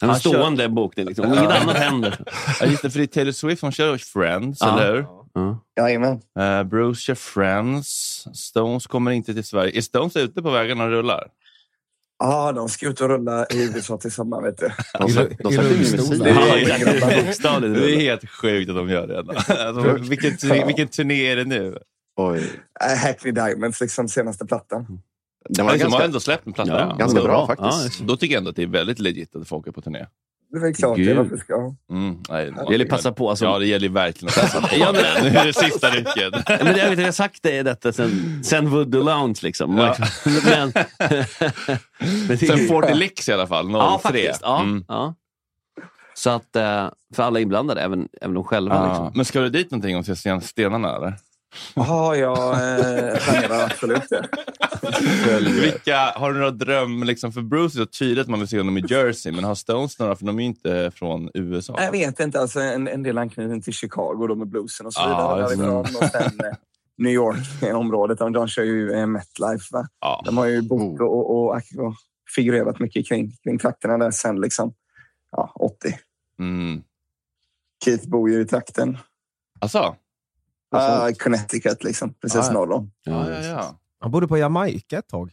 [0.08, 1.06] Han kör- stående bokning.
[1.06, 1.24] Liksom.
[1.26, 2.18] Om inget annat händer.
[2.60, 4.80] Ja, just det, för det är Taylor Swift som kör Friends, Ja.
[4.80, 5.06] eller hur?
[5.34, 5.58] Ja.
[5.76, 6.20] Jajamän.
[6.38, 8.24] Uh, Bruce kör Friends.
[8.34, 9.76] Stones kommer inte till Sverige.
[9.76, 11.26] Är Stones ute på vägarna och rullar?
[12.24, 14.42] Ja, de ska ut och rulla i USA till sommar.
[14.42, 14.70] Vet du.
[14.98, 16.18] De de rullstol.
[16.18, 16.26] musik.
[16.26, 16.58] Ja,
[17.42, 17.60] Ja.
[17.60, 19.18] Det är helt sjukt att de gör det.
[19.18, 21.78] Alltså, vilken, turné, vilken turné är det nu?
[22.16, 22.38] Oj.
[22.80, 24.86] Äh, Hackney Diamonds, liksom senaste plattan.
[25.48, 26.70] Den var Alltså, de har ganska, ändå släppt en platta.
[26.70, 26.96] Ja, ja.
[26.96, 27.98] ganska bra Ja, faktiskt.
[27.98, 30.06] Så då tycker jag ändå att det är väldigt legit att folk är på turné.
[30.52, 31.02] Det är väl klart det.
[31.02, 31.16] Gud.
[31.16, 31.76] Varför ska jag?
[31.90, 33.30] Mm, nej, Det gäller att passa på.
[33.30, 34.76] Alltså, Ja, det gäller verkligen att passa på.
[34.76, 36.48] Ja, men- Nu är det sista rycket.
[36.64, 39.38] Men jag, vet, jag har sagt det, detta sen, sen Voodoo Lounge.
[39.42, 39.78] Liksom.
[39.78, 39.96] Ja.
[40.24, 40.72] Men, men
[42.28, 43.72] det, Sen 40 Licks i alla fall, 03.
[43.78, 44.40] Ja, faktiskt.
[44.42, 44.84] Ja, Mm.
[44.88, 45.14] ja.
[46.14, 48.74] Så att, eh, för alla inblandade, även, även de själva.
[48.74, 48.88] Ja.
[48.88, 49.12] Liksom.
[49.14, 51.14] Men ska du dit någonting och se sten- stenarna eller?
[51.74, 54.28] Ja, jag eh, planerar absolut det.
[55.60, 58.58] Vilka, har du några dröm, liksom, för Bruce är så tydligt att man vill se
[58.58, 61.74] honom i Jersey, men har Stones några, för de är ju inte från USA.
[61.78, 62.40] Jag vet inte.
[62.40, 65.42] Alltså, en, en del anknytning till Chicago då med bluesen och så vidare.
[65.42, 65.56] det.
[65.56, 65.80] därifrån.
[65.80, 66.56] och sen eh,
[66.98, 68.18] New York-området.
[68.18, 69.64] De, kör ju eh, Metlife.
[69.72, 69.88] Va?
[70.00, 70.22] Ja.
[70.24, 71.94] De har ju bott och, och, och, och
[72.34, 74.74] figurerat mycket kring, kring trakterna där sen liksom,
[75.30, 75.98] ja, 80.
[76.38, 76.82] Mm.
[77.84, 78.98] Keith bor ju i trakten.
[79.60, 79.96] Alltså?
[80.74, 82.52] Uh, Connecticut, liksom, precis Ah, ja.
[82.52, 82.90] norr om.
[83.04, 83.78] Ja, ja, ja.
[84.00, 85.30] Han bodde på Jamaica ett tag.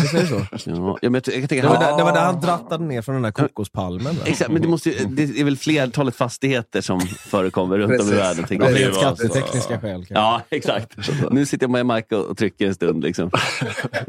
[0.00, 0.34] Visst är det så?
[0.70, 2.40] Ja, ja, men jag, jag kan tänka, Det var, han, där, det var där han
[2.40, 4.14] drattade ner från den där kokospalmen.
[4.16, 4.22] va?
[4.26, 8.14] exakt, men det, måste, ju- det är väl flertalet fastigheter som förekommer runt om i
[8.14, 8.44] världen.
[8.48, 9.90] Det är skattetekniska skäl.
[10.06, 10.14] kanske.
[10.14, 10.96] Ja, exakt.
[11.30, 13.02] Nu sitter jag med Mike och trycker en stund.
[13.02, 13.30] Liksom.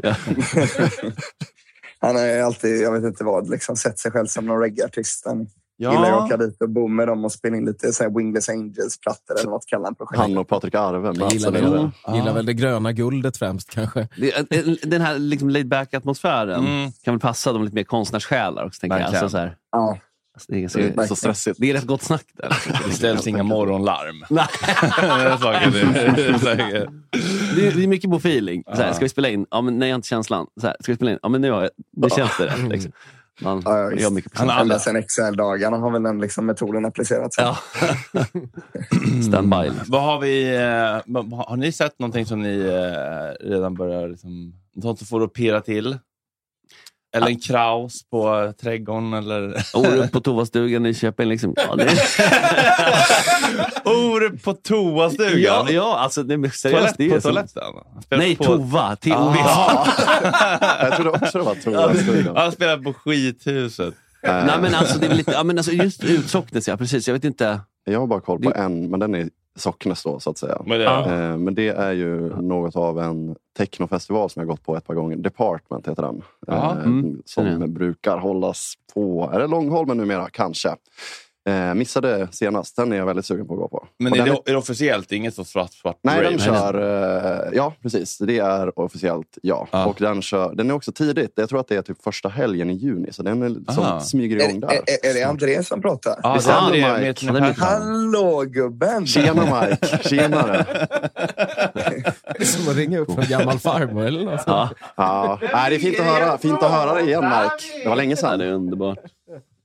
[0.02, 0.14] Ja.
[2.00, 5.26] Han har ju alltid, jag vet inte vad, liksom, sett sig själv som någon reggaeartist.
[5.80, 5.92] Ja.
[5.92, 8.10] Gillar jag att åka dit och bo med dem och spela in lite så här
[8.10, 10.20] Wingless Angels-plattor eller vad kallar han projektet?
[10.20, 11.06] Han och Patrik Arve.
[11.06, 11.62] Jag gillar, Mats och väl,
[12.06, 12.18] Lede.
[12.18, 14.08] gillar väl det gröna guldet främst kanske.
[14.16, 16.92] Det, den här liksom laid back atmosfären Mm.
[17.04, 18.80] kan väl passa de lite mer konstnärssjälar också.
[18.80, 19.06] Tänker jag.
[19.08, 19.98] Alltså, så här, Ja.
[20.34, 21.56] alltså, det, är Det så stressigt.
[21.60, 22.56] det är rätt gott snack där.
[22.88, 24.24] Det ställs inga morgonlarm.
[24.28, 26.88] Det är det är.
[27.56, 28.62] Det det mycket på feeling.
[28.66, 29.46] Så här, ska vi spela in?
[29.50, 30.46] Ja, men nej, jag har inte känslan.
[30.60, 31.18] Så här, ska vi spela in?
[31.22, 32.68] Ja, men nu, har jag, nu känns det rätt.
[32.68, 32.92] Liksom.
[33.40, 37.36] Man Ja, gör mycket på Ända sedan XL-dagarna har väl den liksom metoden applicerats.
[37.38, 37.56] Ja.
[39.28, 39.70] Standby.
[39.86, 40.54] Vad har vi...
[40.56, 44.08] eh, Har ni sett någonting som ni eh, redan börjar...
[44.08, 45.98] Liksom, något som får att pirra till?
[47.16, 49.12] Eller en kraus på trädgården?
[49.14, 49.54] Eller...
[49.74, 51.28] Orup på toastugan i Köping.
[51.28, 51.54] Liksom.
[51.56, 51.90] Ja, det
[53.84, 55.40] Orup på toastugan?
[55.42, 56.62] ja, ja, alltså det är seriöst.
[56.62, 57.62] Toalett det är på toaletten?
[58.10, 58.44] Nej, på...
[58.44, 58.96] tova.
[58.96, 59.38] T-O-V.
[59.44, 59.86] Ah.
[60.82, 62.36] Jag trodde också det var toastugan.
[62.36, 63.94] Han spelar på skithuset.
[64.22, 66.76] Nej, men alltså, det är lite, ja, men alltså, just Utsocknes, ja.
[66.76, 67.06] Precis.
[67.08, 67.60] Jag vet inte.
[67.84, 70.62] Jag har bara koll på Det- en, men den är Socknes då så att säga.
[70.66, 74.76] Men det, Eh, Men det är ju något av en technofestival som jag gått på
[74.76, 75.16] ett par gånger.
[75.16, 76.22] Department heter den.
[76.46, 80.28] Jaha, Eh, mm, Som känner brukar hållas på, är det Långholmen numera?
[80.30, 80.76] Kanske.
[81.48, 83.86] Eh, missade senast, den är jag väldigt sugen på att gå på.
[83.98, 85.12] Men är det, är det officiellt?
[85.12, 86.30] Inget så svart, svart Nej, rave?
[86.30, 86.74] den kör...
[87.46, 88.18] eh, Ja, precis.
[88.18, 89.68] Det är officiellt, ja.
[89.70, 89.86] Ja.
[89.86, 91.32] Och den, kör, den är också tidigt.
[91.34, 93.12] Jag tror att det är typ första helgen i juni.
[93.12, 94.00] Så den är liksom, Aha.
[94.00, 94.68] smyger Är, igång där.
[94.70, 96.20] är, är det André som pratar?
[96.22, 97.32] Ja, Visst det är är det, det Mike?
[97.32, 97.54] med är.
[97.54, 99.06] Hallå gubben!
[99.06, 99.98] Tjena Mike!
[100.08, 100.66] Tjenare!
[102.38, 104.40] Det är som att ringa upp en gammal farmor eller något.
[104.46, 105.38] Ja, Ja.
[105.52, 107.82] Nej, det är fint att höra, fint att höra dig igen Mike.
[107.82, 108.40] Det var länge det sedan.
[108.40, 108.98] är underbart.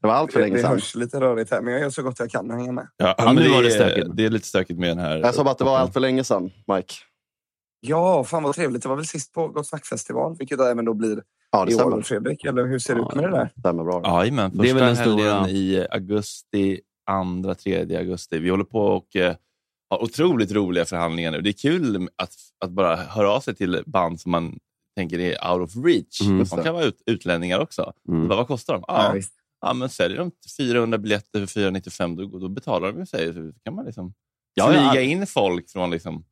[0.04, 0.72] Det var allt för Det, länge det sedan.
[0.72, 2.88] hörs lite rörigt här, men jag gör så gott jag kan att hänga med.
[2.98, 4.08] Ja, Ja, men nu det, var det är, stökigt.
[4.14, 5.18] det är lite stökigt med den här...
[5.18, 6.94] Jag sa bara att det var allt för länge sedan, Mike.
[7.80, 8.84] Ja, fan vad trevligt.
[8.84, 11.80] Det var väl sist på Gott Snack-festival, vilket även då blir Ja, det i år,
[11.80, 12.02] stämmer.
[12.02, 12.46] Fredrik.
[12.46, 13.50] Eller hur ser det ut med det där?
[13.60, 14.02] Stämmer bra.
[14.06, 16.80] Jajamän, första Det är väl den helgen stora- i augusti,
[17.12, 18.40] andra, tredje augusti.
[18.40, 19.36] Vi håller på och eh,
[19.90, 21.42] har otroligt roliga förhandlingar nu.
[21.42, 22.34] Det är kul att,
[22.66, 24.60] att bara höra av sig till band som man
[24.98, 26.22] tänker är out of reach.
[26.22, 26.44] Mm.
[26.52, 27.94] de kan vara ut, utlänningar också.
[28.10, 28.28] Mm.
[28.28, 28.84] Bara, vad kostar de?
[28.88, 29.34] Ja, Ja, visst.
[29.64, 33.34] Ja, men säljer de 400 biljetter för 495 då, då betalar de sig.
[33.34, 34.14] Så kan man liksom
[34.54, 35.02] Ja, flyga ja.
[35.02, 36.24] in folk från liksom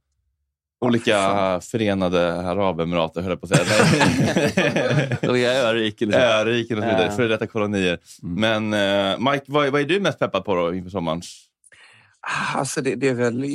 [0.85, 1.61] olika fan.
[1.61, 5.17] förenade arabemirater, höll jag på att säga.
[5.21, 6.13] Då öriken.
[6.13, 7.11] Öriken och så vidare, Ja.
[7.11, 7.99] före detta kolonier.
[8.21, 11.21] Men eh, Mike, vad, vad är du mest peppad på då inför sommaren?
[12.21, 13.45] Ah, Alltså det, det är väl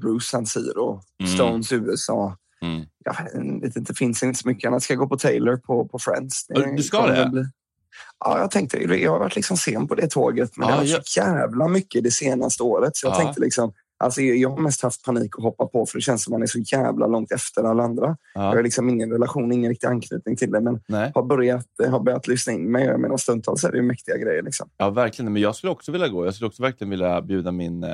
[0.00, 1.32] Bruce San Siro, Mm.
[1.34, 2.36] Stones USA.
[2.62, 2.86] Mm.
[3.04, 3.16] Jag
[3.60, 4.82] vet inte, det finns inte så mycket annat.
[4.82, 6.46] Ska jag gå på Taylor på, på Friends?
[6.48, 7.28] Ja, du ska det?
[7.32, 7.44] Bli...
[8.24, 10.92] Ja, jag tänkte Jag har varit liksom sen på det tåget, men Ja, det har
[10.96, 12.96] varit så jävla mycket det senaste året.
[12.96, 13.18] Så jag Ja.
[13.18, 13.72] tänkte liksom...
[13.98, 16.46] Alltså jag har mest haft panik att hoppa på för det känns som man är
[16.46, 18.16] så jävla långt efter alla andra.
[18.34, 18.62] Jag har Ja.
[18.62, 20.60] liksom ingen relation, ingen riktig anknytning till det.
[20.60, 21.12] Men Nej.
[21.14, 22.84] har börjat, har börjat lyssna in mig.
[22.84, 24.42] Jag menar stundtals är det ju mäktiga grejer.
[24.42, 24.68] Liksom.
[24.76, 25.32] Ja, verkligen.
[25.32, 26.24] Men jag skulle också vilja gå.
[26.24, 27.90] Jag skulle också verkligen vilja bjuda min, eh,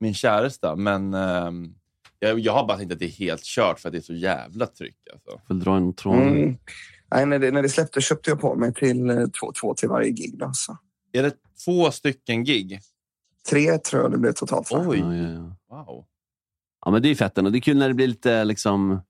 [0.00, 0.76] min käresta.
[0.76, 1.74] Men ehm,
[2.18, 4.14] jag, jag har bara tänkt att det är helt kört för att det är så
[4.14, 4.96] jävla tryck.
[5.12, 5.40] Alltså.
[5.46, 6.16] Får dra en tråd.
[6.22, 6.56] Mm.
[7.10, 9.88] Nej, när, det, när det släpptes köpte jag på mig till eh, två, två till
[9.88, 10.38] varje gig.
[10.38, 10.78] Då, så.
[11.12, 11.32] Är det
[11.64, 12.80] två stycken gig?
[13.50, 14.68] Tre tror jag det blev totalt.
[14.68, 14.88] För.
[14.88, 14.98] Oj!
[14.98, 15.56] Ja, ja, ja.
[15.76, 16.04] Wow.
[16.84, 17.50] ja, men det är fett ändå.
[17.50, 19.00] Det är kul när det blir lite liksom,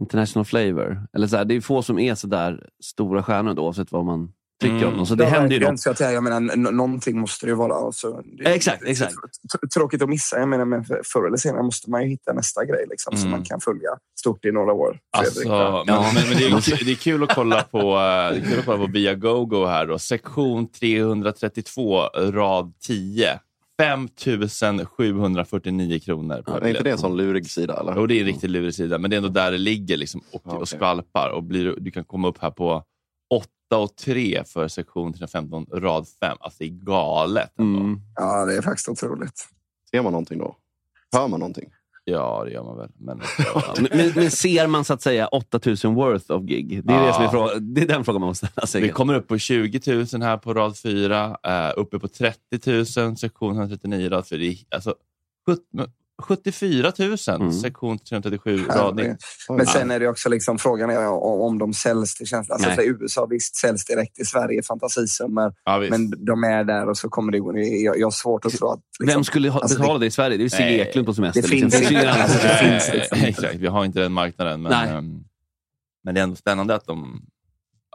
[0.00, 1.06] international flavor.
[1.12, 4.04] Eller så här, det är få som är så där stora stjärnor då, oavsett vad
[4.04, 4.96] man tycker Mm.
[4.96, 5.06] dem.
[5.06, 5.80] Så det Ja, händer ju något.
[5.80, 7.74] Så att jag, jag menar, någonting måste det ju vara.
[7.74, 9.14] Alltså, det, Exakt, exakt.
[9.14, 10.38] tr- Tråkigt att missa.
[10.38, 13.20] Jag menar, men för- förr eller senare måste man ju hitta nästa grej liksom, som
[13.28, 13.30] Mm.
[13.30, 13.90] man kan följa
[14.20, 14.98] stort i några år.
[15.16, 15.86] Alltså, Fredrik.
[15.86, 18.50] men, men, men det, är, kul- det är kul att kolla på, eh, det är
[18.50, 19.86] kul att kolla på Viagogo här.
[19.86, 19.98] Då.
[19.98, 23.40] Sektion 332, rad 10.
[23.80, 24.08] 5
[24.96, 26.42] 749 kronor.
[26.46, 27.80] per Är inte det en sån lurig sida?
[27.80, 27.94] Eller?
[27.96, 30.20] Jo, det är en riktigt lurig sida, men det är ändå där det ligger liksom,
[30.20, 30.58] och, Ja, okej.
[30.60, 31.30] och skvalpar.
[31.30, 32.84] Och blir, du- kan komma upp här på 8
[33.76, 36.36] och 3 för sektion 315, rad 5.
[36.40, 37.52] Alltså det är galet.
[37.58, 37.80] Ändå.
[37.80, 38.00] Mm.
[38.14, 39.48] Ja, det är faktiskt otroligt.
[39.90, 40.56] Ser man någonting då?
[41.12, 41.70] Hör man någonting?
[42.10, 42.88] Ja, det gör man väl.
[42.98, 43.20] Men,
[43.54, 46.84] Ja, men, men, ser man så att säga 8000 worth of gig?
[46.84, 48.82] Det är, det som är, fråga, det är den frågan man måste ställa sig.
[48.82, 53.16] vi kommer upp på 20 000 här på rad 4, uh, uppe på 30 000,
[53.16, 54.38] sektion 139, rad 4.
[54.38, 54.94] Det är, alltså,
[56.22, 57.52] 74 000, Mm.
[57.52, 59.16] sektion 337, rad 9.
[59.48, 62.54] Men sen är det också liksom, frågan är om om de säljs till tjänster.
[62.54, 64.18] Alltså, I USA visst säljs direkt.
[64.18, 65.54] I Sverige fantasisummor.
[65.64, 65.78] Ja.
[65.90, 67.58] Men de är där och så kommer det gå.
[67.58, 68.80] Jag, jag har svårt att tro att...
[69.00, 70.36] Liksom, Vem skulle ha, alltså, betala det i Sverige?
[70.36, 70.84] Det är ju Sigge.
[70.88, 71.42] Eklund på semester.
[71.42, 71.70] Det liksom.
[71.70, 72.28] finns ingen inte.
[72.28, 73.18] som- Det finns liksom.
[73.24, 74.62] Exakt, vi har inte den marknaden.
[74.62, 75.24] Men, ehm,
[76.04, 77.22] men det är ändå spännande att de,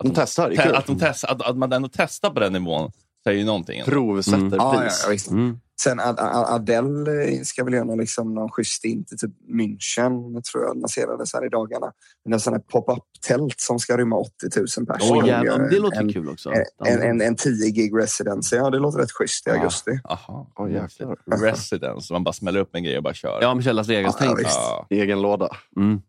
[0.01, 0.75] att De testar, det är te- kul.
[0.75, 2.91] att, de test, att, att man ändå testar på den nivån
[3.23, 3.83] säger ju någonting.
[3.85, 4.53] Provsätter Mm.
[4.57, 5.01] Ja, ja, pris.
[5.05, 5.29] ja, visst.
[5.31, 5.59] Mm.
[5.81, 9.31] Sen Ad- Ad- Adele eh, ska väl göra någon, liksom, någon schysst stint i typ
[9.49, 11.91] München, tror jag lanserades här i dagarna.
[12.29, 14.31] En sån här pop-up-tält som ska rymma 80
[14.77, 15.21] 000 personer.
[15.21, 16.51] Åh, jävlar, det låter en, kul också.
[16.85, 18.55] En, en, en 10 gig residence.
[18.55, 19.55] Ja, det låter rätt schysst i Ja.
[19.55, 19.91] augusti.
[20.03, 20.51] Aha.
[20.55, 21.17] Åh, jäklar.
[21.41, 23.41] Residence, man bara smäller upp en grej och bara kör.
[23.41, 24.15] Ja, med Las Vegas.
[24.19, 24.35] Ja.
[24.43, 24.87] Ja.
[24.89, 25.49] Egen låda.
[25.77, 26.01] Mm.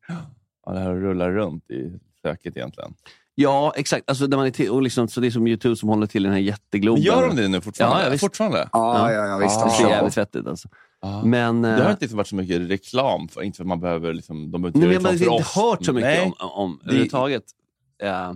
[0.66, 2.94] Ja, det här rullar runt i söket egentligen.
[3.35, 4.11] Ja, exakt.
[4.11, 6.23] Alltså, där man är till, och liksom, så det är som YouTube som håller till
[6.23, 7.03] i den här jättegloben.
[7.05, 7.99] Men gör de det nu fortfarande?
[7.99, 8.20] Ja, ja, visst.
[8.20, 8.68] fortfarande?
[8.73, 9.57] Ja, ja, ja, visst.
[9.57, 9.64] Ah.
[9.64, 10.68] Det de ser kör jävligt fettigt alltså.
[11.03, 11.23] Ja.
[11.25, 14.14] Men, Det har eh, inte varit så mycket reklam för, inte för att man behöver
[14.14, 15.70] liksom, de behöver nej, men göra jag har inte för oss.
[15.79, 16.33] hört så mycket Nej.
[16.40, 17.42] om, om Det- överhuvudtaget.
[18.03, 18.33] Eh,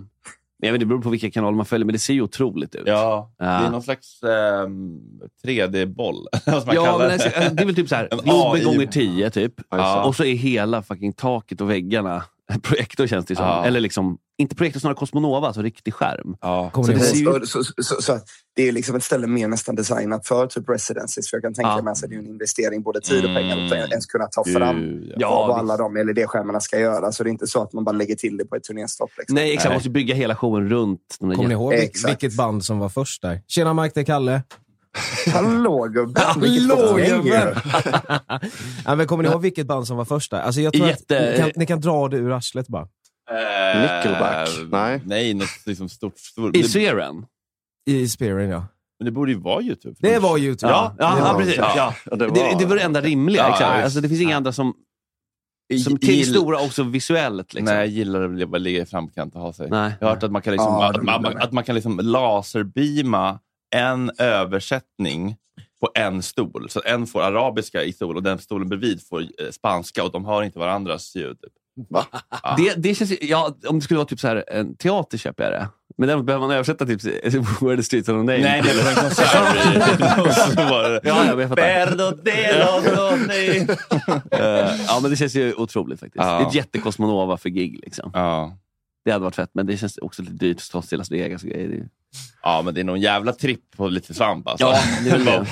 [0.61, 2.75] men jag vet, det beror på vilka kanaler man följer, men det ser ju otroligt
[2.75, 2.83] ut.
[2.85, 4.99] Ja, det är någon slags ehm,
[5.45, 6.27] 3D-boll.
[6.45, 7.13] vad man Ja, kallar men det.
[7.13, 9.53] alltså, det är väl typ så här, En Globen gånger 10 typ.
[9.69, 10.03] Ja.
[10.03, 12.23] Och så är hela fucking taket och väggarna
[12.63, 13.45] projektor känns det som.
[13.45, 13.65] Ja.
[13.65, 16.35] Eller liksom, inte projektor, snarare Cosmonova, alltså riktig skärm.
[16.41, 16.71] Ja.
[16.75, 18.19] Så det ju- Så, så, så,
[18.55, 21.29] det är liksom ett ställe mer nästan designat för typ residencies.
[21.29, 21.81] För jag kan tänka Ja.
[21.81, 23.83] mig att det är en investering både tid och pengar Mm.
[23.83, 25.59] att ens kunna ta fram Gud, Ja, vad visst.
[25.59, 27.11] alla de LED-skärmarna ska göra.
[27.11, 29.09] Så det är inte så att man bara lägger till det på ett turnéstopp.
[29.17, 29.35] Liksom.
[29.35, 29.65] Nej, exakt.
[29.69, 31.17] Man måste bygga hela showen runt.
[31.19, 32.11] Kommer ni ihåg Exakt.
[32.23, 33.41] vilket band som var först där?
[33.47, 34.41] Tjena Mike, det är Kalle.
[35.33, 36.23] Hallå gubben!
[36.41, 37.25] Vilket Hallå, gubben!
[37.25, 37.53] ju.
[38.85, 40.41] ja, men kommer ni ihåg vilket band som var först där?
[40.41, 42.87] Alltså, jag tror Jätte- att ni kan, ni kan dra det ur arslet bara.
[43.31, 44.49] Eh, Nickelback?
[44.71, 45.01] Nej.
[45.05, 46.17] Nej, något liksom stort.
[46.19, 46.55] stort.
[46.55, 47.25] I Det, Seren?
[47.89, 48.67] I Spirin, ja.
[48.99, 49.95] men det borde ju vara YouTube.
[49.99, 50.71] Det var YouTube.
[50.71, 51.57] Ja, ja, det ja, var precis.
[51.57, 51.93] Ja.
[52.05, 53.41] Ja, det Det, var- det var det enda rimliga.
[53.41, 53.61] Ja, exakt.
[53.77, 54.73] ja, Alltså, det finns inga andra som,
[55.85, 57.53] som till gill- stora också visuellt.
[57.53, 57.65] Liksom.
[57.65, 59.69] Nej, jag gillar att ligga i framkant och ha sig.
[59.69, 59.93] Nej.
[59.99, 61.29] Jag har hört att man kan, liksom, Ja, att, man, det.
[61.43, 63.39] att man kan liksom laserbeama
[63.71, 65.35] en översättning
[65.81, 66.69] på en stol.
[66.69, 70.25] Så en får arabiska i stol och den stolen bredvid får eh, spanska och de
[70.25, 71.41] har inte varandras ljud.
[71.41, 71.53] Typ.
[71.89, 72.05] Va?
[72.43, 72.55] Ja.
[72.57, 75.53] Det, det känns, ja, om det skulle vara typ så här, en teater köper jag
[75.53, 75.67] det.
[75.97, 77.03] Men däremot behöver man översätta typ
[77.61, 78.37] Where the streets of no name.
[78.37, 79.29] Nej, det var en konsert.
[80.55, 81.63] Ja, ja, jag fattar.
[84.31, 86.25] Eh, ja, men det känns ju otroligt faktiskt.
[86.25, 86.37] Ja.
[86.37, 87.79] Det är ett jättekosmonova för gig.
[87.83, 88.11] Liksom.
[88.13, 88.57] Ja.
[89.05, 91.89] Det hade varit fett, men det känns också lite dyrt till Las Vegas och grejer.
[92.43, 94.65] Ja, men det är någon jävla tripp på lite svamp alltså.
[94.65, 95.47] Ja, det är väl det.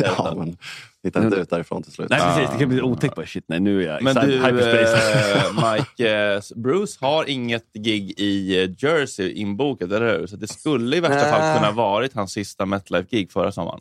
[0.00, 0.56] Ja, men
[1.02, 2.10] hitta inte ut därifrån till slut.
[2.10, 2.50] Nej, precis.
[2.52, 3.14] Det kan bli otäckt.
[3.16, 5.38] Bara, shit, nej, nu är jag Men du, hyperspace.
[5.38, 10.26] eh, Mike, eh, Bruce har inget gig i eh, Jersey inbokat, eller hur?
[10.26, 13.80] Så det skulle i värsta fall kunna varit hans sista Metlife-gig förra sommaren.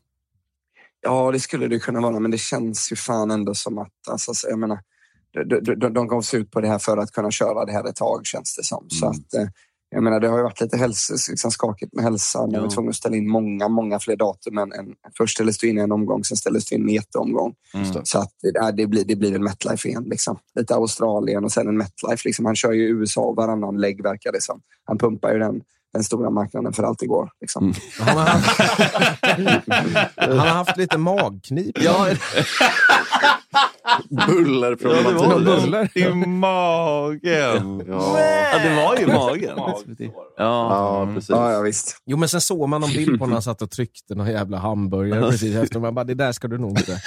[1.02, 3.92] Ja, det skulle det kunna vara, men det känns ju fan ändå som att...
[4.10, 4.80] Alltså, så jag menar,
[5.34, 7.72] de, de, de, de gav sig ut på det här för att kunna köra det
[7.72, 8.90] här ett tag, känns det som.
[8.90, 9.18] Så Mm.
[9.20, 9.48] att, eh,
[9.94, 12.52] jag menar, det har ju varit lite hälsos, liksom skakigt med hälsan.
[12.52, 12.62] Ja.
[12.62, 14.58] var tvungen att ställa in många, många fler datum.
[14.58, 14.86] Än, än,
[15.18, 17.54] först ställdes det in en omgång, sen ställdes det in en jätteomgång.
[17.74, 18.06] Mm.
[18.06, 20.04] Så att, det, det, blir, det blir en Metlife igen.
[20.04, 20.38] Liksom.
[20.56, 22.22] Lite Australien och sen en Metlife.
[22.28, 22.46] Liksom.
[22.46, 24.62] Han kör ju i USA varannan lägg, verkar det som.
[24.86, 25.62] Han pumpar ju den,
[25.94, 27.30] den stora marknaden för allt det går.
[27.42, 27.64] Liksom.
[27.64, 27.76] Mm.
[28.00, 28.60] Han har haft,
[30.16, 31.78] han har haft lite magknip.
[31.84, 32.08] Ja,
[34.10, 35.64] Bullerproblematik.
[35.64, 35.98] Buller.
[35.98, 37.84] I magen!
[37.88, 38.20] Ja.
[38.52, 39.54] ja, det var ju magen.
[39.58, 39.80] Ja.
[40.38, 41.30] ja, precis.
[41.30, 41.98] Ja, ja, visst.
[42.06, 44.58] Jo, men sen såg man någon bild på när han satt och tryckte någon jävla
[44.58, 45.80] hamburgare precis efter.
[45.80, 47.02] Man bara, det där ska du nog inte.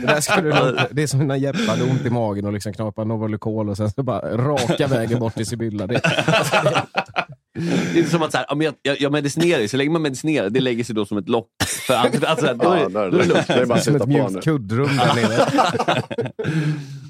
[0.00, 0.88] Det där ska du nog inte.
[0.90, 3.90] Det är som när Jeppe hade ont i magen och liksom knapade Novalucol och sen
[3.90, 5.86] så bara raka vägen bort till Sibylla.
[5.86, 7.19] Det, Det
[7.54, 10.60] är som att så här, men jag, jag, jag medicinerar så länge man medicinerar, det
[10.60, 11.48] lägger sig då som ett lock.
[11.86, 13.46] För allt, alltså, då, är, Ja, då är det lugnt.
[13.46, 15.46] Det är bara att som ett mjukt kuddrum där nere.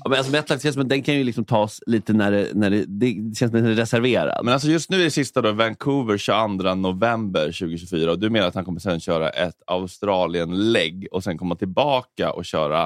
[0.05, 3.37] Ja, men alltså, att den kan ju liksom tas lite när det, när det, det
[3.37, 4.44] känns som att den är reserverad.
[4.44, 8.48] Men alltså just nu är det sista då, Vancouver 22 november 2024 och du menar
[8.48, 12.85] att han kommer sen köra ett Australien-lägg och sen komma tillbaka och köra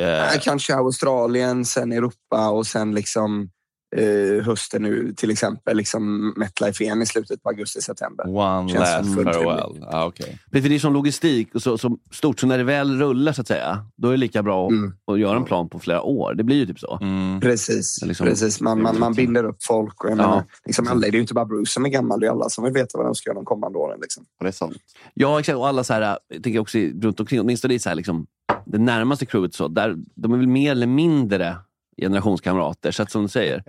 [0.00, 3.50] eh, Kanske Australien, sen Europa och sen liksom
[3.96, 8.28] eh, hösten nu till exempel liksom Metlife igen i slutet på augusti-september.
[8.28, 9.84] One Känns last farewell.
[9.90, 10.34] Ah, okay.
[10.50, 13.32] Men för det är som logistik och så, så stort, så när det väl rullar
[13.32, 14.92] så att säga, då är det lika bra att, Mm.
[15.12, 16.34] att göra en plan på flera år.
[16.34, 16.98] Det blir ju typ så.
[17.02, 17.40] Mm.
[17.40, 18.60] Precis, Liksom- precis.
[18.60, 20.04] Man, man, man binder upp folk.
[20.04, 20.22] Och jag Ja.
[20.28, 22.48] menar, liksom alla, det är ju inte bara Bruce som är gammal, det är alla
[22.48, 23.98] som vill veta vad de ska göra de kommande åren.
[24.00, 24.24] Liksom.
[24.38, 24.76] Ja, det är sant.
[25.14, 25.56] Ja, exakt.
[25.58, 28.26] Och alla så här, jag tänker också i- runt omkring, åtminstone i så här, liksom,
[28.66, 31.56] det närmaste crewet, så, där, de är väl mer eller mindre
[31.98, 32.90] generationskamrater.
[32.90, 33.62] Så att som du säger,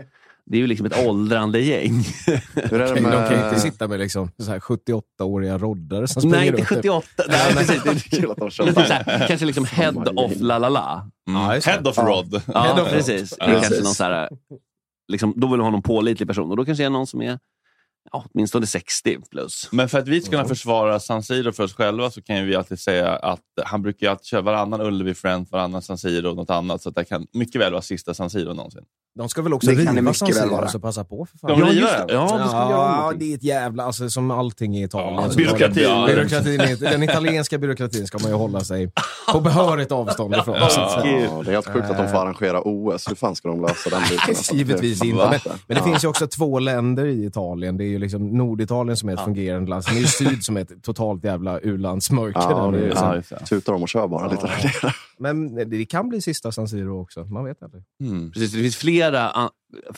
[0.46, 2.04] det är ju liksom ett åldrande gäng.
[2.56, 6.22] Hur är det De kan ju inte sitta med liksom, så här 78-åriga roddare som
[6.22, 6.68] springer Nej, inte runt.
[6.68, 7.24] 78.
[7.30, 7.84] Nej, precis.
[7.84, 11.10] Det är- Kul att de kör här, kanske liksom head of la la la.
[11.28, 11.42] Mm.
[11.66, 11.98] Head of.
[11.98, 12.42] Rod.
[12.46, 13.30] Ja, precis.
[13.30, 13.68] Det är Precis.
[13.70, 14.30] kanske någon så här,
[15.12, 17.22] liksom, då vill man ha någon pålitlig person och då kanske det är någon som
[17.22, 17.40] är
[18.12, 19.70] ja, åtminstone 60 plus.
[19.72, 22.46] Men för att vi ska kunna försvara San Siro för oss själva så kan ju
[22.46, 26.30] vi alltid säga att han brukar ju alltid köra varannan Ullevi Friends, varannan San Siro
[26.30, 26.82] och något annat.
[26.82, 28.82] Så att det kan mycket väl vara sista San Siro någonsin.
[29.16, 30.68] De ska väl också Det riva San väl Siro, vara.
[30.68, 31.50] så passa på för fan.
[31.60, 32.14] De riva just det.
[32.14, 35.14] Ja, det ska vi göra Ja, det är ett jävla, alltså som allting i Italien.
[35.38, 36.06] Ja, det- Ja.
[36.08, 38.92] byråkratin är- Den italienska byråkratin ska man ju hålla sig
[39.34, 40.56] på behörigt avstånd ifrån.
[40.56, 40.70] Ja.
[40.76, 41.02] Ja,
[41.46, 43.10] det är helt sjukt att de får arrangera OS.
[43.10, 44.20] Hur fan ska de lösa den biten?
[44.28, 45.30] Alltså, Givetvis inte.
[45.46, 47.78] Men, men det finns ju också två länder i Italien.
[47.78, 49.84] Det är ju liksom Norditalien som är ett fungerande land.
[49.84, 52.40] Sen är ju Syd som är ett totalt jävla u-landsmörker.
[52.40, 53.46] Ja, där det är- Så- Ja, det.
[53.46, 54.96] Tutar de och kör bara lite där.
[55.18, 57.26] Men det kan bli sista San Siro också.
[57.26, 57.84] Man vet aldrig.
[58.04, 58.32] Mm.
[58.32, 59.50] Precis, det finns flera ah,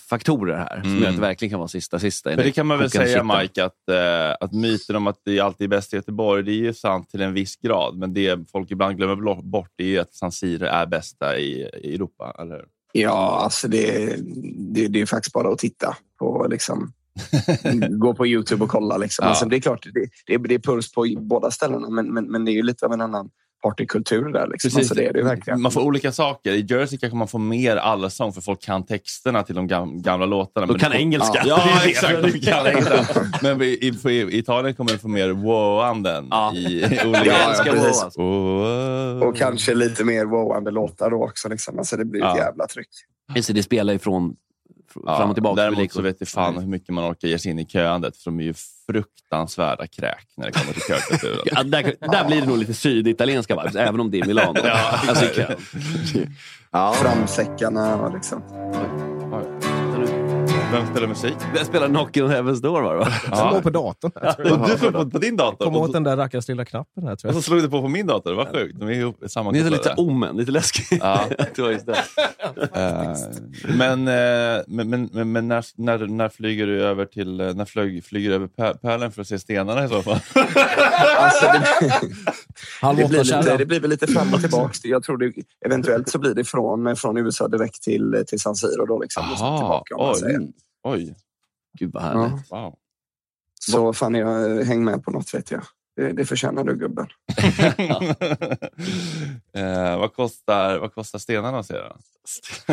[0.10, 1.04] faktorer här som Mm.
[1.04, 2.30] gör att det verkligen kan vara sista sista.
[2.36, 3.24] För det kan man väl säga.
[3.24, 6.56] Mike, att, eh, att myten om att det alltid är bäst i Göteborg, det är
[6.56, 7.98] ju sant till en viss grad.
[7.98, 11.96] Men det folk ibland glömmer bort är ju att San Siro är bästa i, i
[11.96, 12.36] Europa.
[12.40, 12.66] Eller hur?
[12.94, 14.16] Ja, alltså det,
[14.74, 16.94] det, det är faktiskt bara att titta på liksom,
[17.90, 18.98] gå på Youtube och kolla.
[18.98, 19.24] Liksom.
[19.24, 19.30] Ja.
[19.30, 22.26] Alltså, det är klart, det, det, är, det är puls på båda ställena, men, men,
[22.32, 23.30] men det är ju lite av en annan
[23.64, 24.48] partykultur där.
[24.48, 24.72] Liksom.
[24.78, 25.62] Alltså, det är det verkligen.
[25.62, 26.52] Man får olika saker.
[26.54, 30.26] I Jersey kanske man får mer allsång för folk kan texterna till de gam- gamla
[30.26, 30.68] låtarna.
[30.68, 31.42] De kan engelska.
[31.46, 31.90] Ja, Det är det.
[31.90, 32.34] exakt.
[32.34, 33.06] De kan engelska.
[33.42, 36.54] Men i, i, i Italien kommer du få mer wow-anden Ja.
[36.56, 37.26] i, i olika...
[37.26, 38.18] Ja, ja, precis.
[38.18, 39.24] Wow.
[39.24, 41.50] Och kanske lite mer wowande låtar då också.
[41.50, 41.78] Liksom.
[41.78, 42.38] Alltså, det blir ett Ja.
[42.38, 42.88] jävla tryck.
[43.36, 44.34] Just det, det spelar ju från
[45.06, 45.62] Ja, fram och tillbaka.
[45.62, 48.18] Däremot så vet jag fan hur mycket man orkar ge sig in i köandet.
[48.18, 48.54] För de är ju
[48.92, 51.40] fruktansvärda kräk när det kommer till kökulturen.
[51.46, 54.60] Ja, där, där blir det nog lite syditalienska vibes, även om det är Milano.
[55.08, 55.56] alltså, i kön.
[56.74, 58.44] Ja, Framsäckarna och liksom.
[60.72, 61.34] Vem spelar musik?
[61.56, 63.08] Jag spelar Knockin' on Heaven's Door var det va?
[63.30, 64.12] Den låg på datorn.
[64.22, 64.70] här, jag.
[64.70, 65.66] Du slog på, på din dator?
[65.66, 67.44] Kom och, åt den där rackars lilla knappen här tror och jag.
[67.44, 68.34] så slog du på på min dator.
[68.34, 68.80] Vad sjukt.
[68.80, 69.76] De är ihop Det är sammankopplade.
[69.76, 71.00] lite omen, lite läskigt.
[71.04, 71.26] Ja.
[71.56, 71.96] det var just det.
[72.74, 73.14] Eh,
[73.78, 77.66] men eh, men, men, men, men när, när, när flyger du över till eh, när
[77.66, 80.20] flyg, flyger du över Pär- Pärlen för att se stenarna i så fall?
[81.18, 84.74] Alltså, det, det, blir lite, det blir väl lite fram och tillbaka.
[84.84, 85.34] Jag tror det,
[85.66, 88.86] eventuellt så blir det från, från USA direkt till, till San Siro.
[88.86, 90.40] Då, liksom, och Aha, tillbaka, om man säger.
[90.84, 91.16] Oj.
[91.80, 92.46] Gud vad härligt.
[92.50, 92.62] Ja.
[92.62, 92.76] Wow.
[93.62, 95.62] Så fan, jag häng med på något vet jag.
[95.96, 97.08] Det, det förtjänar du gubben.
[99.56, 101.96] eh, vad, kostar, vad kostar stenarna att se då?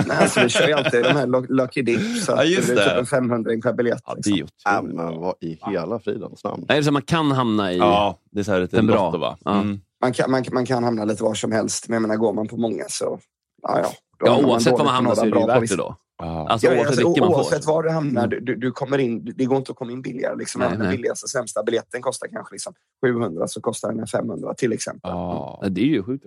[0.06, 2.22] Nej, alltså, vi kör ju alltid de här Lu- Lucky Dip.
[2.24, 4.02] Så Ja, det blir typ en 500 per biljett.
[4.06, 4.48] Ja, det liksom.
[4.64, 4.96] är Ja, otroligt.
[4.96, 6.64] men vad i hela fridens namn?
[6.68, 7.78] Är det så man kan hamna i...
[7.78, 9.04] Ja, det är så här lite Den bra.
[9.06, 9.38] lotto va?
[9.44, 9.60] Ja.
[9.60, 9.80] Mm.
[10.00, 12.48] Man, kan, man, man kan hamna lite var som helst, men jag menar, går man
[12.48, 13.18] på många så...
[13.62, 13.92] Ja, ja,
[14.24, 15.96] Ja, oavsett var man hamnar så är det ju bra på värt det då.
[16.18, 16.48] Ja.
[16.48, 17.38] Alltså Ja, oavsett alltså, vilken man får.
[17.38, 20.02] oavsett var du hamnar, du, du, du kommer in, det går inte att komma in
[20.02, 20.36] billigare.
[20.36, 20.58] Liksom.
[20.58, 22.74] Nej, Även den billigaste sämsta biljetten kostar kanske liksom
[23.06, 25.10] 700 så kostar den här 500 till exempel.
[25.10, 25.58] Ja.
[25.62, 26.26] Ja, det är ju sjukt.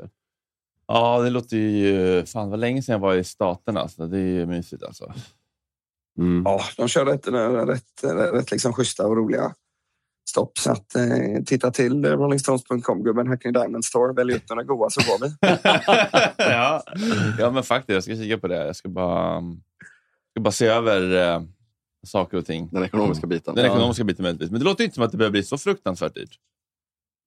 [0.87, 2.25] ja, det låter ju...
[2.25, 3.87] Fan, vad länge sedan jag var i staterna.
[3.87, 5.13] Så det är ju mysigt alltså.
[6.17, 6.43] Mm.
[6.45, 9.53] Ja, de kör rätt, rätt, rätt, rätt liksom schyssta och roliga
[10.29, 10.57] stopp.
[10.57, 14.13] Så att, eh, titta till eh, rollingstones.com, gubben Hackney Diamond Store.
[14.13, 15.35] Välj ut några goa så går vi.
[16.37, 16.83] ja.
[17.39, 17.93] ja, men faktiskt.
[17.93, 18.65] Jag ska kika på det.
[18.65, 19.41] Jag ska bara,
[20.31, 21.41] ska bara se över eh,
[22.07, 22.69] saker och ting.
[22.71, 23.55] Den ekonomiska biten.
[23.55, 24.51] Den ekonomiska biten möjligtvis.
[24.51, 26.37] Men det låter inte som att det behöver bli så fruktansvärt dyrt.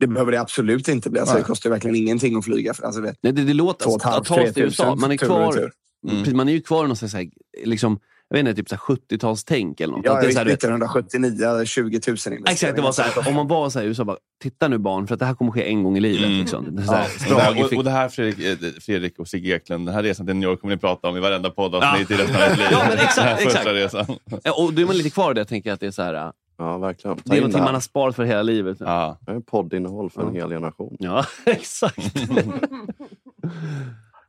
[0.01, 1.21] Det behöver det absolut inte bli.
[1.21, 2.75] Alltså, det kostar verkligen ingenting att flyga.
[2.75, 3.95] För, alltså, vet, Nej, det, det låter...
[3.95, 5.73] Att ta sig till tre USA, tusen man är tur och kvar...
[6.09, 6.19] Mm.
[6.19, 7.31] Precis, Man är ju kvar i någonstans så här,
[7.65, 8.01] liksom,
[8.39, 10.05] jag vet inte, typ så här 70-talstänk eller något.
[10.05, 12.51] Ja, Att det är så här, du vet- 1979, 20 000 investeringar.
[12.51, 14.79] Exakt, det var så här, om man var så här i USA, bara, titta nu
[14.79, 16.27] barn, för att det här kommer ske en gång i livet.
[16.27, 16.39] Mm.
[16.41, 16.77] Liksom.
[16.77, 19.57] Det här, Och, stram det här, och, och det här Fredrik, eh, Fredrik och Sigge
[19.57, 22.15] Eklund, den här resan till New York kommer ni prata om i varenda poddavsnitt i
[22.15, 22.67] resten av ert liv.
[22.71, 23.67] Ja, men exakt, Den här första exakt.
[23.95, 24.07] resan.
[24.43, 26.03] Ja, och då är man lite kvar i det, tänker jag, att det är så
[26.03, 27.17] här, Ja, verkligen.
[27.17, 28.77] Ta det är in någonting det man har sparat för hela livet.
[28.81, 29.19] Ja.
[29.21, 30.97] Det är poddinnehåll för en hel generation.
[30.99, 32.15] Ja, exakt.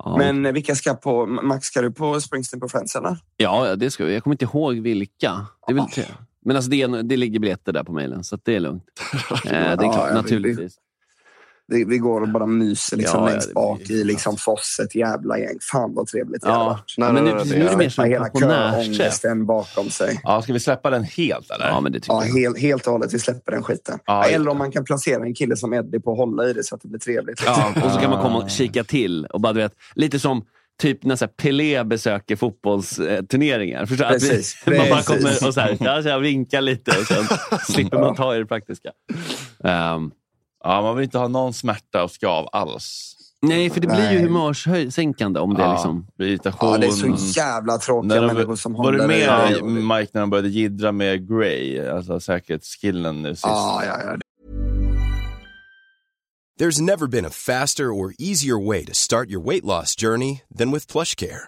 [0.05, 0.17] ja.
[0.17, 1.25] Men vilka ska på...
[1.25, 3.17] Max, ska du på Springsteen på Friends eller?
[3.37, 4.13] ja, det ska vi.
[4.13, 5.47] Jag kommer inte ihåg vilka.
[5.67, 6.03] Det är väl tre.
[6.45, 8.83] Men alltså det, det ligger biljetter där på mejlen, så det är lugnt.
[9.45, 10.77] eh, det är klart, ja, naturligtvis.
[11.67, 14.95] Vi, vi går och bara myser liksom Ja, längst det bak i liksom Foss, ett
[14.95, 15.57] jävla gäng.
[15.71, 16.53] Fan vad trevligt det Ja.
[16.53, 16.93] hade varit.
[16.97, 19.89] Nej, men nu, precis, det är det är- mer som Med en hela köångesten bakom
[19.89, 20.19] sig.
[20.23, 21.67] ja, ska vi släppa den helt eller?
[21.67, 23.13] Ja, men det Ja, helt, helt och hållet.
[23.13, 23.99] Vi släpper den skiten.
[24.05, 26.63] Ja, Eller om man kan placera en kille som Eddie på att hålla i det
[26.63, 27.41] så att det blir trevligt.
[27.45, 29.25] Ja, och så kan man komma och kika till.
[29.25, 30.45] Och bara, du vet, lite som
[30.81, 33.85] typ när så här, Pelé besöker fotbollsturneringar.
[33.85, 34.05] Förstår?
[34.05, 35.05] Att vi- Precis, Man bara precis.
[35.07, 37.25] kommer och så här, ja, så jag vinkar lite och sen
[37.67, 38.89] slipper man ta i det praktiska.
[39.63, 40.11] Ehm,
[40.67, 43.11] Ja, man vill inte ha någon smärta och skav alls.
[43.41, 44.23] nej, för det blir ju Nej.
[44.23, 46.07] humörssänkande om det Ja, liksom...
[46.19, 46.71] irritation.
[46.71, 49.55] Ja, det är så jävla tråkiga När människor de, som var du håller med i
[49.57, 49.63] i, det.
[49.65, 53.43] Mike när de började jiddra med Grey, alltså säkerhetsskillen nu sist?
[53.45, 54.17] Ja, ja, ja.
[56.59, 60.71] There's never been a faster or easier way to start your weight loss journey than
[60.71, 61.47] with PlushCare.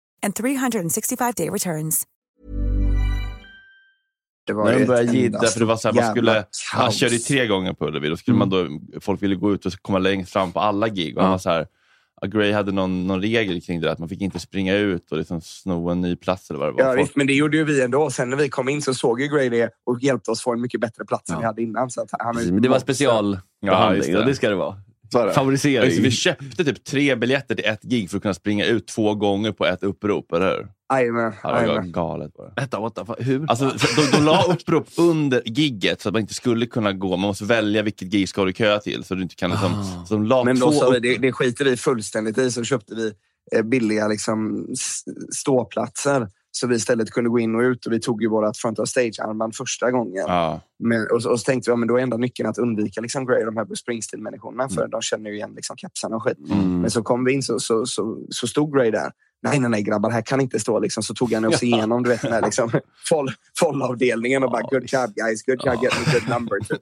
[0.23, 2.07] and 365-day returns.
[4.47, 7.47] Det När de började enda för det var så här, man skulle, han körde tre
[7.47, 8.67] gånger på Ullevi, då skulle man då,
[9.01, 11.17] folk ville gå ut och komma längst fram på alla gig.
[11.17, 11.67] Och han var så här,
[12.21, 15.11] ja, Gray hade någon, någon regel kring det där, att man fick inte springa ut
[15.11, 16.81] och liksom sno en ny plats eller vad det var.
[16.81, 18.09] Ja, Folk- visst, men det gjorde ju vi ändå.
[18.09, 20.61] Sen när vi kom in så såg ju Gray det och hjälpte oss få en
[20.61, 21.89] mycket bättre plats än vi hade innan.
[21.89, 24.75] Så att han Men det var specialbehandling och det ska det vara.
[25.11, 25.85] Favorisering.
[25.85, 28.87] Just det, vi köpte typ tre biljetter till ett gig för att kunna springa ut
[28.87, 30.67] två gånger på ett upprop, eller hur?
[30.93, 31.33] Jajamän.
[31.43, 31.91] Ja, det var jajamän.
[31.91, 32.51] galet bara.
[32.55, 33.15] Vänta, what the fuck?
[33.19, 33.45] Hur?
[33.49, 37.09] Alltså, de, de la upprop under gigget så att man inte skulle kunna gå.
[37.09, 39.03] Man måste välja vilket gig ska du köa till.
[39.03, 40.05] Så du inte kan liksom, Ah.
[40.05, 42.51] så de la Men två då sa vi, det, det skiter vi fullständigt i.
[42.51, 43.11] Så köpte vi
[43.57, 44.67] eh, billiga liksom,
[45.35, 46.27] ståplatser.
[46.51, 47.85] Så vi istället kunde gå in och ut.
[47.85, 50.23] Och vi tog ju vårt front of stage-armband första gången.
[50.27, 50.61] Ja.
[50.81, 53.01] Men, och, så- och så tänkte vi, ja, men då är enda nyckeln att undvika
[53.01, 54.69] liksom, Grey, de här Bruce Springsteen-människorna.
[54.69, 56.37] För de känner ju igen liksom, kepsarna och skit.
[56.51, 56.81] Mm.
[56.81, 59.11] Men så kom vi in så, så, så, så stod Grey där.
[59.43, 60.79] Nej, nej, nej grabbar, här kan inte stå.
[60.79, 61.03] Liksom.
[61.03, 62.71] Så tog han oss igenom du vet, den här liksom,
[63.09, 66.59] foll, follavdelningen och bara good job guys, good job getting a good number.
[66.59, 66.81] Typ.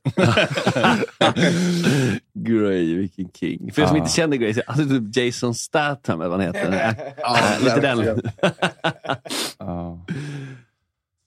[2.33, 3.71] Gray, vilken king.
[3.73, 6.71] För er som inte känner Gray, så- alltså typ Jason Statham eller vad han heter.
[7.25, 8.21] Äh, Lite den.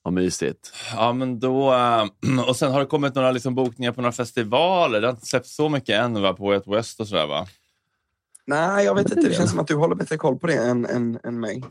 [0.03, 0.72] Vad mysigt.
[0.94, 1.72] Ja, men då...
[1.72, 2.05] äh,
[2.48, 5.00] Och sen har det kommit några liksom bokningar på några festivaler.
[5.00, 7.46] Det har inte släppts så mycket än va, på Way West och sådär va?
[8.46, 9.28] Nej, jag vet inte.
[9.28, 11.64] Det känns som att du håller bättre koll på det än, än, än mig.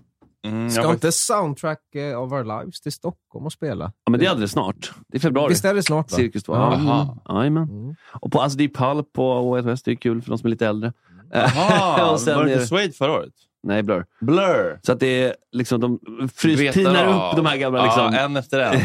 [0.45, 3.91] Mm, jag Ska har inte Soundtrack eh, of Our Lives till Stockholm och spela?
[4.05, 4.91] Ja, men det är alldeles snart.
[5.07, 5.49] Det är februari.
[5.49, 6.11] Visst är det snart?
[6.11, 6.17] Va?
[6.17, 6.55] Cirkus 2.
[6.55, 6.79] Ja.
[6.85, 7.17] Jaha.
[7.39, 7.95] Jajamän.
[8.11, 9.85] Och på, alltså det är Pulp på Way West.
[9.85, 10.93] Det är kul för de som är lite äldre.
[11.31, 13.33] Jaha, var det är inte Suede förra året?
[13.63, 14.05] Nej, Blur.
[14.21, 14.79] Blur!
[14.83, 15.99] Så att det är liksom, de
[16.35, 18.81] frys, tinar upp de här gamla liksom, Ja, en efter en.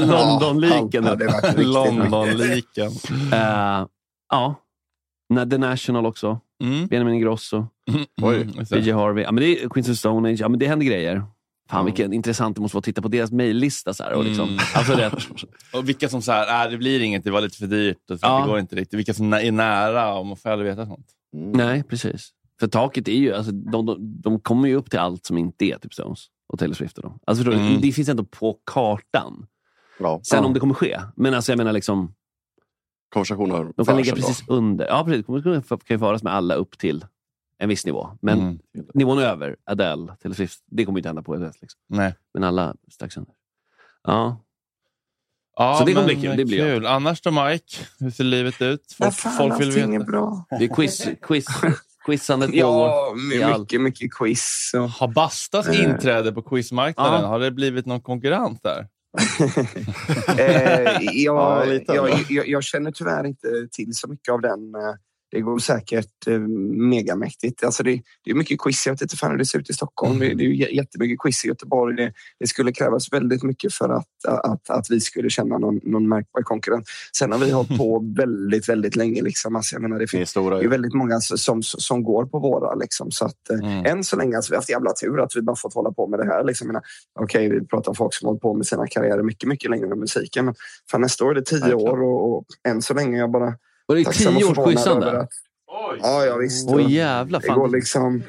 [0.08, 1.04] London-liken.
[1.04, 2.90] Ja, det London-liken.
[4.30, 4.54] Ja.
[5.34, 6.40] Na- The National också.
[6.64, 6.86] Mm.
[6.86, 7.66] Benjamin Ingrosso.
[8.22, 8.80] Oj, just det.
[8.82, 9.24] PJ Harvey.
[9.24, 10.40] Ja, men det är Queens of Stone Age.
[10.40, 11.22] Ja, men det händer grejer.
[11.70, 13.94] Fan vilken intressant det måste vara att titta på deras mejllista.
[13.94, 14.58] så här Och liksom, Mm.
[14.74, 15.14] alltså rätt.
[15.72, 18.10] Och vilka som säger äh, det blir inget, det var lite för dyrt.
[18.10, 18.40] Och så Ja.
[18.40, 18.98] Det går inte riktigt.
[18.98, 21.06] Vilka som är nära, och man får aldrig veta sånt.
[21.32, 22.28] Nej, precis.
[22.60, 25.64] För taket är ju, alltså, de, de, de kommer ju upp till allt som inte
[25.64, 26.96] är typ Stones och Taylor Swift.
[26.98, 27.18] Och dem.
[27.26, 27.60] Alltså, förstår?
[27.60, 27.80] Mm.
[27.80, 29.46] Det finns ändå på kartan.
[29.98, 30.20] Ja.
[30.24, 30.46] Sen Ja.
[30.46, 31.00] om det kommer ske.
[31.16, 32.14] Men alltså, jag menar liksom,
[33.08, 34.86] Konversationer de kan ligga precis under.
[34.86, 35.26] Ja, precis.
[35.26, 37.04] De kommer- kan ju föras med alla upp till
[37.58, 38.10] en viss nivå.
[38.20, 38.58] Men Mm.
[38.94, 41.80] nivån över, Adele, Taylor Swift, det kommer ju inte hända på ett liksom.
[41.88, 42.14] Nej.
[42.34, 43.34] Men alla strax under.
[44.02, 44.42] Ja,
[45.58, 46.76] Ja, Så det kommer bli kul, det blir jag.
[46.76, 46.86] kul.
[46.86, 47.76] Annars då Mike?
[47.98, 48.92] Hur ser livet ut?
[48.98, 49.92] Folk, fan, folk vill veta.
[49.92, 50.44] är bra.
[50.58, 51.46] det är quiz, quiz,
[52.06, 53.14] quizandet Ja,
[53.58, 54.70] mycket, mycket quiz.
[54.74, 54.88] Och...
[54.90, 55.84] Har Bastas Eh.
[55.84, 57.26] inträde på quizmarknaden, Ja.
[57.26, 58.86] har det blivit någon konkurrent där?
[60.38, 64.60] Eh, Ja, jag, lite jag, jag, jag känner tyvärr inte till så mycket av den.
[65.30, 66.38] Det går säkert eh,
[66.88, 67.64] megamäktigt.
[67.64, 68.86] Alltså det, det är mycket quiz.
[68.86, 70.18] Jag vet inte fan hur det ser ut i Stockholm.
[70.18, 71.96] Det, det är jättemycket quiz i Göteborg.
[71.96, 76.08] Det, det skulle krävas väldigt mycket för att, att, att vi skulle känna någon, någon
[76.08, 76.86] märkbar konkurrent.
[77.18, 79.22] Sen har vi hållit på väldigt, väldigt länge.
[79.22, 79.56] Liksom.
[79.56, 80.68] Alltså jag menar, det är finns stora det är ju.
[80.68, 82.74] väldigt många som, som går på våra.
[82.74, 83.10] Liksom.
[83.10, 83.86] Så att, eh, Mm.
[83.86, 86.18] Än så länge har vi haft jävla tur att vi bara fått hålla på med
[86.18, 86.44] det här.
[86.44, 86.66] Liksom.
[86.66, 86.82] Menar,
[87.20, 89.98] Okej, vi pratar om folk som hållit på med sina karriärer mycket, mycket längre än
[89.98, 90.44] musiken.
[90.44, 90.54] Men
[90.90, 93.54] för nästa år är det tio år och, och än så länge jag bara
[93.88, 95.28] Och det tio års quizande.
[96.02, 96.68] Ja, ja visst.
[96.70, 97.40] Åh jävlar.
[97.40, 97.70] det går Fan.
[97.70, 98.22] liksom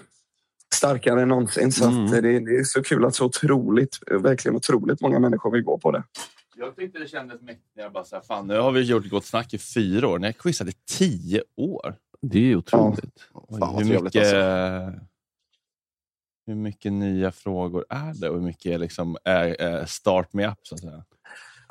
[0.76, 1.72] starkare än någonsin.
[1.72, 2.06] Så Mm.
[2.06, 5.78] att det, det är så kul att så otroligt, verkligen otroligt många människor vill gå
[5.78, 6.04] på det.
[6.56, 9.54] Jag tyckte det kändes mäktigt jag bara sa, fan nu har vi gjort Gott Snack
[9.54, 10.20] i fyra år.
[10.20, 11.96] När jag quizade i tio år.
[12.22, 13.30] Det är ju otroligt.
[13.34, 15.02] Oj, Fan, hur, mycket, alltså.
[16.48, 20.58] hur mycket nya frågor är det och hur mycket liksom, är, är start me up
[20.64, 21.04] så att säga?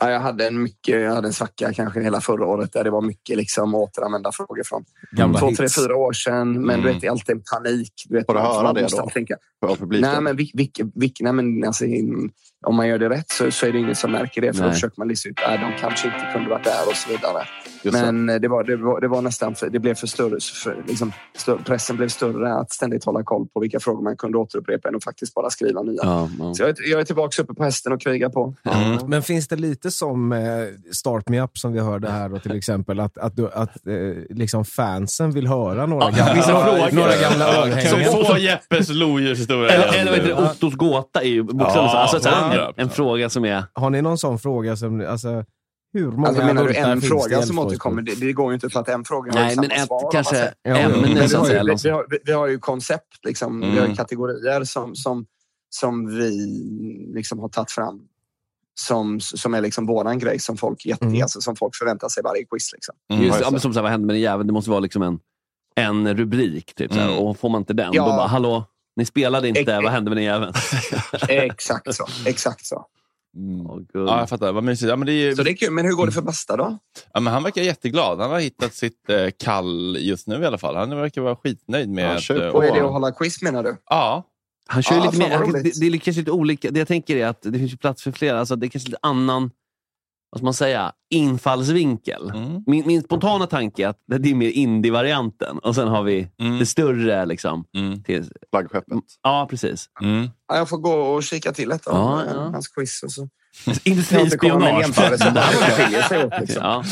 [0.00, 2.90] Ja, jag hade en mycket, jag hade en svacka kanske hela förra året där det
[2.90, 5.58] var mycket liksom återanvända frågor från Gamla två, hits.
[5.58, 6.52] tre, fyra år sedan.
[6.66, 7.92] Men du vet, det är alltid en panik.
[8.08, 9.08] Du vet, Får du höra det då?
[9.12, 9.36] Tänka,
[10.00, 11.84] nej, men, vilk, vilk, vilk, nej, men alltså,
[12.66, 14.52] om man gör det rätt så, så är det ingen som märker det.
[14.52, 17.10] För då försöker man lista ut att de kanske inte kunde varit där och så
[17.10, 17.46] vidare.
[17.92, 20.40] Men eh, det var, det, var, det var nästan för, det blev för större.
[20.64, 21.58] För, liksom, större.
[21.64, 25.04] Pressen blev större att ständigt hålla koll på vilka frågor man kunde återupprepa än att
[25.04, 26.00] faktiskt bara skriva nya.
[26.02, 26.54] Ja, ja.
[26.54, 28.54] Så jag, är- jag är tillbaka uppe på hästen och krigar på.
[28.64, 28.98] Mm.
[29.06, 30.38] Men finns det lite som eh,
[30.92, 33.92] Start Me Up som vi hörde här då, till exempel, att, att, du, att eh,
[34.36, 38.26] liksom fansen vill höra några gamla, vissa några, gamla örhängen?
[38.26, 39.70] få Jeppes lodjurshistoria?
[39.70, 40.42] Eller, eller?
[40.50, 42.16] Ottos gåta är ju bokstavligt Ja, så.
[42.16, 43.64] Alltså, en, en fråga som är...
[43.72, 45.44] Har ni någon sån fråga som, alltså,
[46.00, 48.02] hur många Alltså, menar du en fråga som återkommer?
[48.02, 50.10] Det, det går ju inte för att en fråga har Nej, samma men ett, svar.
[50.12, 50.52] kanske.
[50.62, 51.76] Ja, ämne så att har säga.
[51.84, 53.96] vi, har, vi har ju koncept, liksom, vi har Mm.
[53.96, 55.26] kategorier som, som,
[55.70, 56.30] som vi
[57.14, 58.00] liksom har tagit fram.
[58.80, 61.22] Som, som är liksom våran grej som folk, jätte, Mm.
[61.22, 62.72] alltså, som folk förväntar sig varje quiz.
[62.72, 62.94] Liksom.
[63.12, 64.46] Mm, Just, ja, men som så här, vad hände med den jäveln?
[64.46, 65.18] Det måste vara liksom en,
[65.74, 66.74] en rubrik.
[66.74, 67.18] Typ, så här, Mm.
[67.18, 68.02] Och får man inte den, Ja.
[68.02, 68.64] då bara hallå,
[68.96, 70.52] ni spelade inte, Ex- vad hände med den jäveln?
[71.28, 72.06] Exakt så.
[72.26, 72.86] Exakt så.
[73.36, 73.86] Mm.
[73.92, 74.08] Gud.
[74.08, 74.52] Ja, jag fattar.
[74.52, 74.88] Vad mysigt.
[74.88, 75.70] Ja, men det är, så det är kul.
[75.72, 76.78] Men hur går det för Basta då?
[77.14, 78.20] ja, men han verkar jätteglad.
[78.20, 80.76] Han har hittat sitt eh, kall just nu i alla fall.
[80.76, 82.04] Han verkar vara skitnöjd med...
[82.04, 82.58] Ja, att, kör eh, på.
[82.58, 83.76] Och är det att hålla quiz menar du?
[83.90, 84.22] Ja.
[84.68, 86.70] Han kör ju Ja, lite mer, det, det är kanske lite olika.
[86.70, 88.40] Det jag tänker är att det finns ju plats för flera.
[88.40, 89.50] Alltså, det är kanske lite annan
[90.30, 92.30] vad ska man säga, infallsvinkel.
[92.34, 92.62] Mm.
[92.66, 96.58] Min, min spontana tanke är att det är mer indie-varianten och sen har vi Mm.
[96.58, 97.26] det större.
[97.26, 98.02] Liksom, Mm.
[98.02, 98.98] till, Flaggskeppet.
[99.22, 99.86] ja, precis.
[100.02, 100.30] Mm.
[100.48, 102.40] Ja, jag får gå och kika till ett av Ja, eh, ja.
[102.52, 103.02] hans quiz.
[103.02, 103.28] Och så.
[103.84, 104.94] Industrispionage.
[105.34, 106.32] Det här skiljer sig åt.
[106.40, 106.62] Liksom.
[106.62, 106.84] Ja.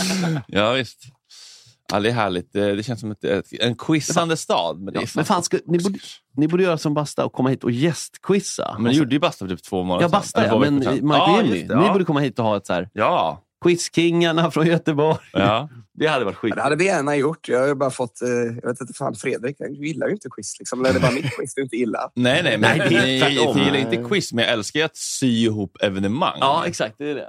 [0.47, 0.99] Ja, visst.
[1.93, 2.53] Ja, det är härligt.
[2.53, 4.81] Det, det känns som ett, ett, en quizande stad.
[4.81, 5.99] Men, det Ja, men fan, ska, ni, borde,
[6.37, 8.75] ni borde göra som Basta och komma hit och gästquizza.
[8.79, 10.85] men det gjorde ju Basta för typ två månader Ja, Basta ja, men och
[11.17, 11.63] ja, Jimmy.
[11.63, 11.93] det, Ni ja.
[11.93, 13.41] borde komma hit och ha ett så här Ja.
[13.65, 15.19] Quizkingarna från Göteborg.
[15.33, 15.69] ja.
[15.99, 16.51] Det hade varit skit.
[16.51, 17.49] Ja, det hade vi gärna gjort.
[17.49, 18.23] Jag har ju bara fått...
[18.23, 20.59] Eh, jag vet inte fan, Fredrik, du gillar ju inte quiz.
[20.59, 20.81] Liksom.
[20.81, 22.11] Eller är det bara mitt quiz du inte gillar?
[22.15, 23.57] Nej, nej, men Nej, det är tvärtom.
[23.57, 26.37] ni gillar inte quiz, men jag älskar ju att sy ihop evenemang.
[26.41, 26.95] Ja, exakt.
[26.99, 27.29] Det är det.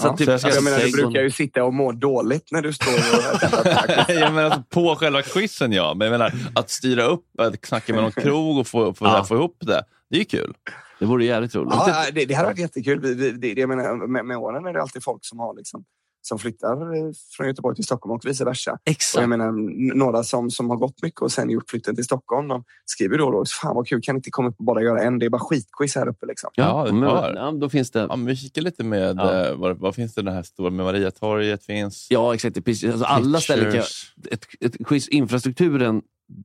[0.00, 0.16] Så Ja.
[0.16, 2.72] typ, Så jag ska Jag menar, du brukar ju sitta och må dåligt när du
[2.72, 4.08] står och...
[4.14, 5.94] jag menar, alltså, på själva quizen, ja.
[5.94, 9.24] Men jag menar, att styra upp, att snacka med någon krog och få, få, Ja.
[9.24, 10.54] få ihop det, det är ju kul.
[10.98, 11.74] Det vore jävligt roligt.
[11.74, 13.00] ja, det, det här har varit jättekul.
[13.00, 15.84] Vi, vi, det, jag menar, med, med åren är det alltid folk som har liksom,
[16.22, 18.72] som flyttar eh, från Göteborg till Stockholm och vice versa.
[18.72, 19.20] Och Exakt.
[19.20, 19.52] jag menar,
[19.96, 23.26] några som, som har gått mycket och sen gjort flytten till Stockholm, de skriver då
[23.26, 25.18] och då, fan vad kul, kan inte komma upp och bara göra en?
[25.18, 26.26] Det är bara skitquiz här uppe.
[26.26, 26.50] Liksom.
[26.54, 27.98] Ja, det men, ja, då finns det...
[27.98, 29.46] Ja, men vi kikar lite med, Ja.
[29.46, 32.06] eh, vad, vad finns det den här stora med Mariatorget finns.
[32.10, 32.54] Ja, exakt.
[32.64, 32.68] Det.
[32.68, 33.82] Alltså, alla ställen kan,
[34.30, 36.02] ett, ett quiz, infrastrukturen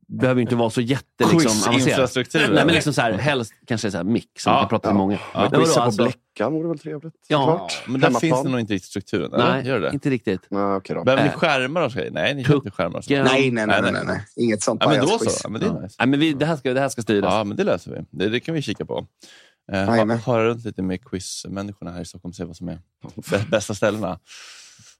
[0.08, 2.10] behöver inte vara så jätte liksom, avancerad.
[2.34, 4.88] Nej, men liksom så här, helst kanske så här mix, som Ja, man kan prata
[4.88, 4.98] med ja.
[4.98, 5.18] många.
[5.34, 5.48] Ja.
[5.50, 7.14] Men Quizza på alltså- Bleckan vore väl trevligt?
[7.28, 7.38] Ja.
[7.38, 7.82] såklart.
[7.86, 8.20] Men där Hemmaplan.
[8.20, 9.30] finns det nog inte riktigt strukturen?
[9.38, 9.90] Nej, Gör det?
[9.92, 10.46] inte riktigt.
[10.50, 11.04] Nej, okej då.
[11.04, 11.34] Behöver ni Äh.
[11.34, 12.10] skärmar och grejer?
[12.10, 13.04] Nej, ni köper inte skärmar.
[13.08, 14.02] Nej, nej, nej, Nej, nej, nej.
[14.06, 14.26] nej.
[14.36, 15.30] Inget sånt Ja, men då så.
[15.42, 15.96] Ja, men det är nice.
[15.98, 17.32] Nej, men vi, det, här ska, det här ska styras.
[17.34, 18.04] Ja, men det löser vi.
[18.10, 19.06] Det, det kan vi kika på.
[19.72, 22.78] Eh, höra runt lite med quizmänniskorna här i Stockholm och se vad som är
[23.16, 24.18] bä- bästa ställena.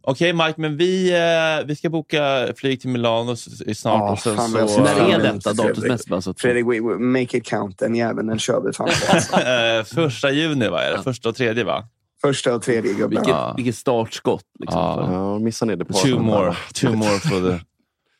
[0.09, 3.75] Okej Mike, men vi, eh, vi ska boka flyg till Milano snart.
[3.85, 5.57] Ja, och sen fan, så, När är detta det, Fredrik.
[5.57, 6.11] datumsmässigt?
[6.11, 7.79] Bara så att- Fredrik, we, we, make it count.
[7.79, 8.89] Den jäveln, den kör vi fan.
[9.09, 9.37] Alltså.
[9.41, 10.83] Eh, första juni, va?
[10.83, 11.03] Är det?
[11.03, 11.85] Första och tredje, va?
[12.23, 13.11] Första och tredje gubben.
[13.11, 13.55] Vilket, Ja.
[13.57, 14.43] vilket startskott.
[14.61, 15.07] Liksom, Ja.
[15.07, 17.59] för- Ja, missar ni det på Two more, two more for the,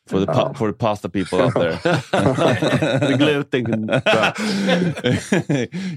[0.09, 1.77] for the, pa- for the pasta people out there.
[3.17, 3.73] Gluten.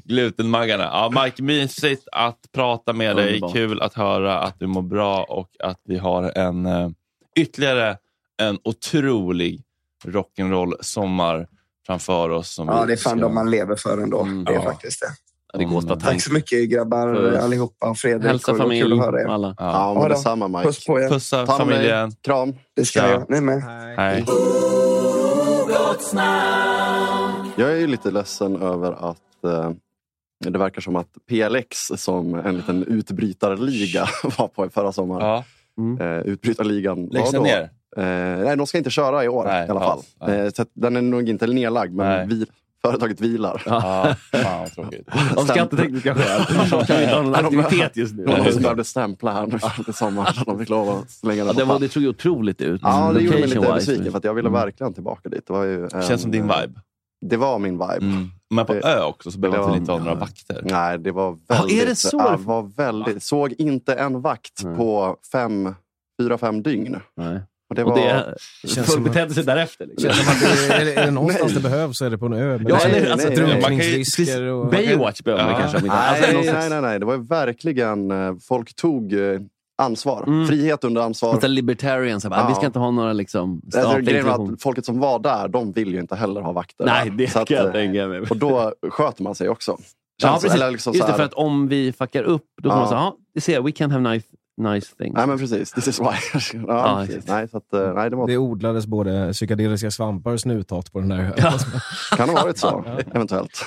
[0.04, 0.84] Glutenmaggarna.
[0.84, 3.40] Ja, Mike, mysigt att prata med dig.
[3.52, 6.88] Kul att höra att du mår bra och att vi har en eh,
[7.36, 7.96] ytterligare
[8.42, 9.62] en otrolig
[10.04, 11.46] rock'n'roll sommar
[11.86, 12.50] framför oss.
[12.54, 14.22] Som Ja, det är fan ska- de man lever för ändå.
[14.22, 14.44] Mm.
[14.44, 14.62] det är Ja.
[14.62, 15.06] faktiskt det.
[15.59, 17.38] Det går att Tack så mycket grabbar Puss.
[17.44, 17.94] allihopa.
[17.94, 18.82] Fredrik, Hälsa och det var familj.
[18.82, 19.26] kul att höra er.
[19.26, 19.55] Alla.
[19.59, 19.94] Ja.
[19.94, 20.62] Ja, men detsamma Mike.
[20.64, 21.09] Puss på er.
[21.09, 22.12] Pussa Ta familjen.
[22.22, 22.55] Kram.
[22.76, 23.11] Det ska Ja.
[23.11, 23.30] jag.
[23.30, 23.62] Ni med.
[23.96, 24.24] Hej.
[27.57, 29.70] Jag är ju lite ledsen över att eh,
[30.44, 34.07] det verkar som att PLX som en liten utbrytarliga
[34.38, 35.26] var på förra sommaren.
[35.26, 35.44] Ja.
[36.05, 37.44] Eh, utbrytarligan Läggs var den då...
[37.44, 37.70] ner?
[37.96, 40.01] Eh, nej, de ska inte köra i år Nej, i alla fall.
[40.28, 42.26] Eh, den är nog inte nedlagd, men Nej.
[42.26, 42.46] vi,
[42.83, 43.62] företaget vilar.
[43.66, 45.09] Ja, fan vad tråkigt.
[45.37, 48.24] Av skattetekniska skäl så kan inte ha någon Ja, de- aktivitet just nu.
[48.24, 51.45] De behövde stämpla här nu fram i sommar så de fick lov att slänga Ja,
[51.45, 52.81] den det, på var, det såg ju otroligt ut.
[52.85, 55.47] Ja, det gjorde mig lite besviken för jag ville verkligen tillbaka dit.
[55.47, 56.81] Det var ju en, Känns som din vibe.
[57.26, 57.97] Det var min vibe.
[58.01, 58.28] Mm.
[58.55, 60.61] Men på Det- ö också så behöver det man inte ha några vakter.
[60.64, 61.87] Nej, det var Ja, är väldigt...
[61.89, 62.16] det så?
[62.16, 65.74] Ja, var väldigt såg inte en vakt på fem,
[66.22, 66.97] fyra, fem dygn.
[67.16, 67.41] Nej.
[67.70, 67.96] Och det Och var...
[68.62, 69.86] det Känns folk betedde sig därefter.
[69.86, 70.10] Liksom.
[70.68, 72.58] Det, är, det, är det någonstans det behövs så är det på en ö.
[72.68, 74.70] Ja, det är- eller, alltså, nej, drunkningsrisker och...
[74.70, 75.58] Baywatch behöver man Ja.
[75.60, 75.78] kanske.
[75.78, 78.10] inte- Alltså, nej, nej, nej, nej, det var ju verkligen...
[78.10, 79.40] eh, Folk tog eh,
[79.82, 80.24] ansvar.
[80.26, 80.46] Mm.
[80.46, 81.32] Frihet under ansvar.
[81.32, 82.48] Något där libertarian, så här, bara, Ja.
[82.48, 86.16] vi ska inte ha några liksom, Alltså, folket som var där, de vill ju inte
[86.16, 86.84] heller ha vakter.
[86.84, 88.20] Nej, det Så att, kan jag eh, tänka mig.
[88.20, 89.76] Och då sköter man sig också.
[90.22, 90.60] Ja, precis.
[90.72, 92.80] liksom Just det, för att om vi fuckar upp, då får Ja.
[92.80, 94.26] man säga, ja, du ser, we can have nice,
[94.61, 95.14] nice things.
[95.14, 96.06] Nej men precis, this is why.
[96.34, 97.16] ja, Ja, precis.
[97.16, 97.28] exakt.
[97.28, 101.00] Nej, så att, eh, nej, det var, Det odlades både psykedeliska svampar och snuthat på
[101.00, 101.58] den här ön.
[102.16, 102.84] kan ha varit så,
[103.14, 103.64] eventuellt.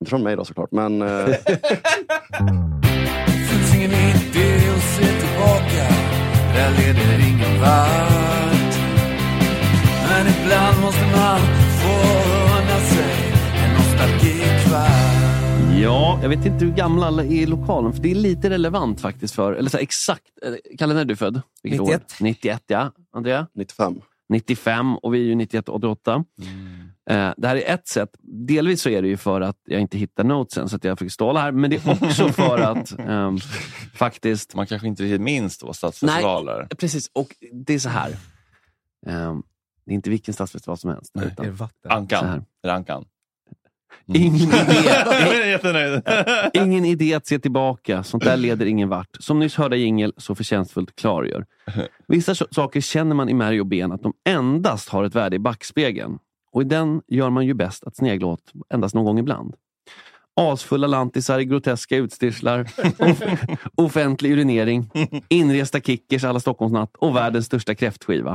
[0.00, 1.02] Inte från mig då såklart, men...
[1.02, 1.26] eh,
[3.50, 5.86] Finns ingen idé att se tillbaka
[6.54, 8.76] Där leder ingen vart
[10.08, 11.40] Men ibland måste man
[11.80, 12.35] få
[15.82, 19.00] Ja, jag vet inte hur gamla alla är i lokalen, för det är lite relevant
[19.00, 21.40] faktiskt för, eller så här, exakt, eh, Kalle när är du född?
[21.62, 22.02] Vilket 91.
[22.02, 22.24] År?
[22.24, 22.92] 91 ja.
[23.12, 23.46] Andrea?
[23.54, 24.00] 95.
[24.28, 26.24] 95 och vi är ju 91 88.
[27.10, 29.98] Eh, det här är ett sätt, delvis så är det ju för att jag inte
[29.98, 33.38] hittar notesen så att jag fick ståla här, men det är också för att ehm,
[33.94, 34.54] faktiskt...
[34.54, 36.68] Man kanske inte minns två stadsfestivaler.
[36.78, 38.16] Precis, och det är så här.
[39.06, 39.42] Ehm,
[39.86, 41.10] det är inte vilken stadsfestival som helst.
[41.14, 41.26] Nej.
[41.26, 41.90] utan Är det vatten?
[41.90, 42.24] Ankan.
[42.24, 43.04] Är det Ankan?
[44.06, 46.00] Ingen idé.
[46.54, 49.16] Ingen idé att se tillbaka, sånt där leder ingen vart.
[49.20, 51.46] Som nyss hörda jingel så förtjänstfullt klargör.
[52.08, 55.38] Vissa saker känner man i märg och ben att de endast har ett värde i
[55.38, 56.18] backspegeln.
[56.52, 59.54] Och i den gör man ju bäst att snegla åt endast någon gång ibland.
[60.40, 62.68] Asfulla lantisar i groteska utstyrslar,
[62.98, 63.22] off
[63.74, 64.90] offentlig urinering,
[65.28, 68.34] inresta kickers alla Stockholmsnatt och världens största kräftskiva.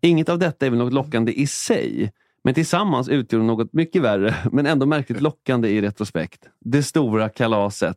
[0.00, 2.12] Inget av detta är väl något lockande i sig,
[2.44, 6.40] men tillsammans utgör de något mycket värre, men ändå märkligt lockande i retrospekt.
[6.60, 7.96] Det stora kalaset.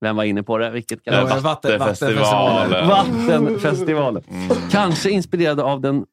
[0.00, 0.70] Vem var inne på det?
[0.70, 1.42] Vilket Ja, kalas?
[1.42, 2.88] vatten- Vattenfestivalen.
[2.88, 4.22] Vattenfestivalen.
[4.70, 6.04] Kanske inspirerad av den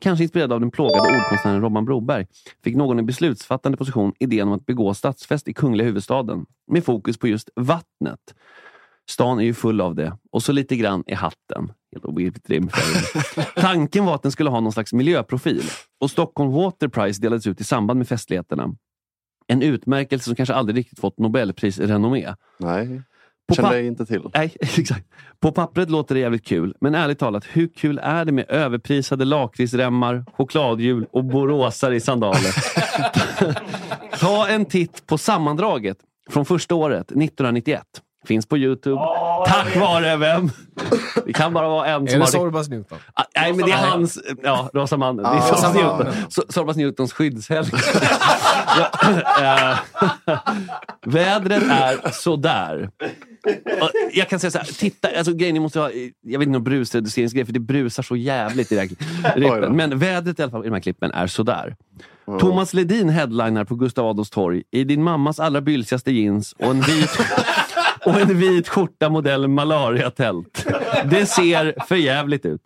[0.00, 2.26] Kanske inspirerad av den plågade ordkonstnären Robban Broberg
[2.64, 7.18] fick någon i beslutsfattande position idén om att begå stadsfest i kungliga huvudstaden med fokus
[7.18, 8.34] på just vattnet.
[9.10, 11.72] Stan är ju full av det och så lite grann i hatten.
[11.92, 12.70] Helt obegripligt rim.
[13.56, 15.62] Tanken var att den skulle ha någon slags miljöprofil
[16.00, 18.74] och Stockholm Water Prize delades ut i samband med festligheterna.
[19.46, 22.34] En utmärkelse som kanske aldrig riktigt fått Nobelprisrenommé.
[22.58, 23.02] nej,
[23.48, 24.22] På kände pa- jag inte till.
[24.34, 25.06] Nej, exakt.
[25.40, 29.24] På pappret låter det jävligt kul, men ärligt talat, hur kul är det med överprisade
[29.24, 32.54] lakritsremmar, chokladhjul och boråsare i sandaler?
[34.20, 35.98] Ta en titt på sammandraget
[36.30, 37.82] från första året, 1991.
[38.26, 39.00] Finns på Youtube.
[39.46, 40.50] Tack vare vem?
[41.26, 42.30] Det kan bara vara en som Är det.
[42.30, 42.98] Sorbas Newton?
[43.14, 44.18] Ah, Nej, men det är hans...
[44.42, 45.22] Ja, Rosa mannen.
[45.24, 46.12] Det är Ah, Sorbas Newton.
[46.48, 47.68] Sorbas Newtons skyddshelg.
[49.42, 49.78] Eh,
[51.06, 52.90] Vädret är sådär.
[53.80, 55.90] Och Jag kan säga så här, titta, alltså grejen ni måste ha,
[56.22, 59.72] jag vet inte om brusreduceringsgrej, för det brusar så jävligt i det här klippen.
[59.76, 61.76] Men vädret i alla fall i de här klippen är sådär.
[62.40, 66.80] Thomas Ledin headlinar på Gustav Adolfs torg i din mammas allra bylsigaste jeans och en
[66.80, 67.10] vit,
[68.04, 70.66] och en vit skjorta modell malaria-tält.
[71.04, 72.62] Det ser för jävligt ut.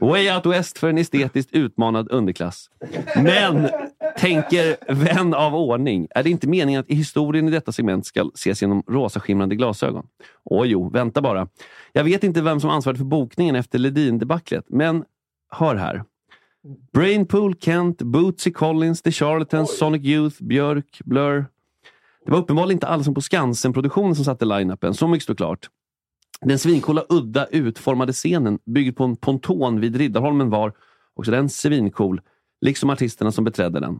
[0.00, 2.70] Way out west för en estetiskt utmanad underklass.
[3.16, 3.68] Men,
[4.18, 8.62] tänker vän av ordning, är det inte meningen att historien i detta segment ska ses
[8.62, 10.06] genom rosa skimrande glasögon?
[10.44, 11.48] Åh jo, vänta bara.
[11.92, 15.04] Jag vet inte vem som ansvarade för bokningen efter Ledin-debaclet, men
[15.52, 16.04] hör här.
[16.92, 21.46] Brainpool, Kent, Bootsy Collins, The Charlatans, Sonic Youth, Björk, Blur.
[22.30, 25.68] Det var uppenbarligen inte alls som på Skansen-produktionen som satte line-upen, så mycket står klart.
[26.40, 30.72] Den svincoola, udda, utformade scenen byggd på en ponton vid Riddarholmen var
[31.14, 32.20] också den svincool,
[32.60, 33.98] liksom artisterna som beträdde den.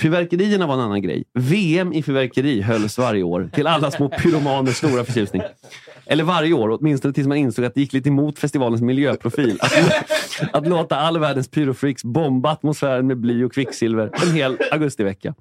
[0.00, 1.24] Fyrverkerierna var en annan grej.
[1.34, 5.42] VM i fyrverkeri hölls varje år till alla små pyromaners stora förtjusning.
[6.06, 9.58] Eller varje år, åtminstone tills man insåg att det gick lite emot festivalens miljöprofil.
[9.60, 15.34] Att, att låta all världens pyrofreaks bomba atmosfären med bly och kvicksilver en hel augustivecka.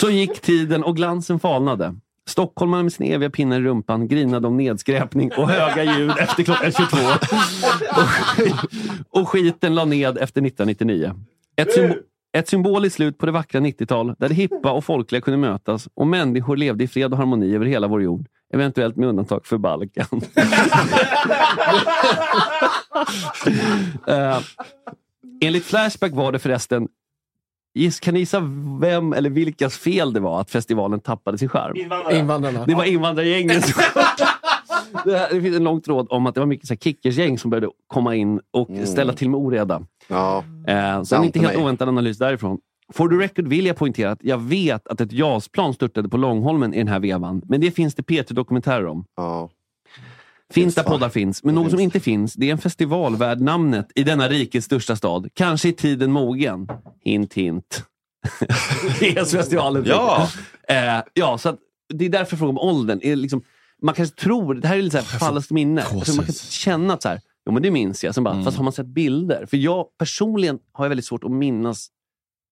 [0.00, 1.94] Så gick tiden och glansen falnade.
[2.26, 6.72] Stockholmarna med sin eviga pinne i rumpan grinade om nedskräpning och höga ljud efter klockan
[6.72, 6.96] 22.
[9.10, 11.14] Och, och skiten la ned efter 1999.
[11.56, 11.94] Ett, symbo
[12.32, 16.06] ett symboliskt slut på det vackra 90-tal där det hippa och folkliga kunde mötas och
[16.06, 18.26] människor levde i fred och harmoni över hela vår jord.
[18.54, 20.20] Eventuellt med undantag för Balkan.
[24.08, 24.40] uh,
[25.40, 26.88] enligt Flashback var det förresten
[27.78, 28.40] Giss, kan ni gissa
[28.80, 31.76] vem eller vilkas fel det var att festivalen tappade sin charm?
[32.12, 32.66] Invandrarna.
[32.66, 33.74] Det var invandrargängens
[35.04, 37.38] det, här, det finns en lång tråd om att det var mycket så här kickersgäng
[37.38, 38.86] som började komma in och Mm.
[38.86, 39.82] ställa till med oreda.
[40.08, 41.62] Ja, Eh, så en inte helt mig.
[41.62, 42.58] oväntad analys därifrån.
[42.92, 46.74] For the record vill jag poängtera att jag vet att ett JAS-plan störtade på Långholmen
[46.74, 47.42] i den här vevan.
[47.48, 49.04] Men det finns det P3-dokumentärer om.
[49.16, 49.50] Ja.
[50.54, 51.44] Finns där poddar finns.
[51.44, 54.96] Men något som inte finns, det är en festival värd namnet i denna rikets största
[54.96, 55.28] stad.
[55.34, 56.68] Kanske i tiden mogen.
[57.04, 57.84] Hint, hint.
[59.00, 59.84] ES-festivalen.
[59.86, 60.28] Ja.
[60.68, 61.58] Eh, ja, så att,
[61.94, 63.00] det är därför jag frågar om åldern.
[63.02, 63.42] Är liksom,
[63.82, 65.82] man kanske tror, det här är lite så här falskt minne.
[65.82, 68.14] Alltså, man kan känna att så här, jo, men det minns jag.
[68.14, 69.46] Sen bara, Fast har man sett bilder?
[69.46, 71.88] För jag personligen har jag väldigt svårt att minnas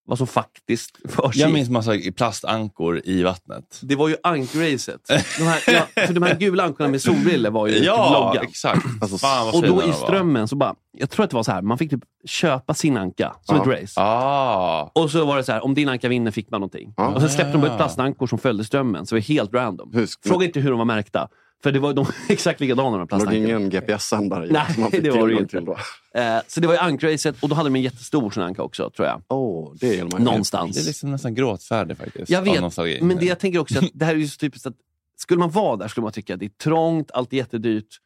[0.06, 1.40] vad som faktiskt för sig.
[1.42, 3.78] Jag minns massa plastankor i vattnet.
[3.82, 5.00] Det var ju ankracet.
[5.38, 8.44] De här, ja, för de här gula ankorna med solbrillor var ju Ja, loggan.
[8.48, 8.82] exakt.
[9.00, 11.52] Alltså, Fan vad Och då i strömmen så bara, jag tror att det var så
[11.52, 13.62] här, man fick typ köpa sin anka som Ja.
[13.74, 14.00] ett race.
[14.00, 14.90] Ah.
[14.94, 16.94] Och så var det så här, om din anka vinner fick man någonting.
[16.96, 17.06] Ja.
[17.08, 19.90] Och sen släppte de ut plastankor som följde strömmen, så det var helt random.
[19.94, 21.28] Hur- Fråga inte hur de var märkta.
[21.62, 23.46] För det var de exakt likadana de Det plastankorna.
[23.46, 25.60] ingen GPS-sändare Nej, som man fick det var det inte.
[25.60, 25.76] då.
[26.20, 28.90] Eh, så det var ju ankracet och då hade de en jättestor sån anka också,
[28.90, 29.22] tror jag.
[29.28, 30.04] Åh, det ju.
[30.04, 30.76] Någonstans.
[30.76, 32.30] Det är liksom nästan gråtfärdig faktiskt.
[32.30, 34.74] Jag vet, men det jag tänker också att det här är ju så typiskt att
[35.16, 38.00] skulle man vara där skulle man tycka att det är trångt, allt är jättedyrt.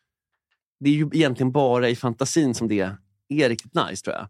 [0.80, 2.80] Det är ju egentligen bara i fantasin som det
[3.28, 4.26] är riktigt nice tror jag.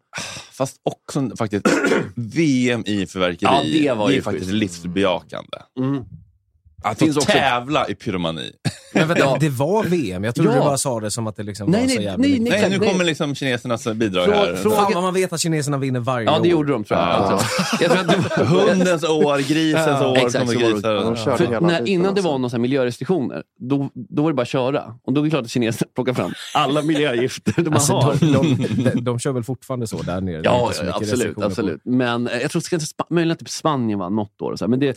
[0.53, 1.67] Fast också faktiskt
[2.15, 3.39] VM i förverkeri.
[3.83, 5.59] Ja, det var ju är faktiskt livsbejakande.
[5.79, 6.05] Mm.
[6.83, 8.51] Att Finns också- tävla i pyromani.
[8.95, 9.37] Men vänta, Ja.
[9.41, 10.25] det var VM?
[10.25, 10.55] Jag trodde Ja.
[10.57, 12.41] du bara sa det som att det liksom Nej, var nej, så jävla nej, nej.
[12.41, 12.89] Nej, exakt, nu nej.
[12.93, 14.55] kommer liksom kinesernas bidrag Frå- här.
[14.55, 16.43] frå- Fan vad man vet att kineserna vinner varje Ja, år.
[16.43, 17.09] det gjorde de tror jag.
[17.09, 17.13] Ja.
[17.13, 20.17] Alltså, jag tror att var, Hundens år, grisens Ja, år.
[20.17, 20.93] exakt, grisar.
[20.95, 22.29] Ja, de för när, innan det alltså.
[22.31, 24.95] var några miljörestriktioner, då, då var det bara att köra.
[25.05, 28.15] Och då är det klart att kineserna plockar fram alla miljögifter de Alltså, har.
[28.15, 28.27] de,
[28.57, 30.41] de, de, de kör väl fortfarande så där nere?
[30.45, 31.35] Ja, ja, absolut.
[31.37, 31.81] på- absolut.
[31.85, 32.63] Men eh, jag tror
[33.33, 34.67] att typ Spanien vann något år.
[34.69, 34.97] Men det,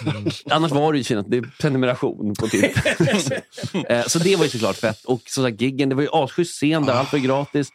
[0.50, 2.76] annars var det ju i Kina det är prenumeration på titt.
[3.88, 5.04] Eh, så det var ju såklart fett.
[5.04, 7.68] Och så där, giggen, det var ju asschysst scen där, allt var gratis.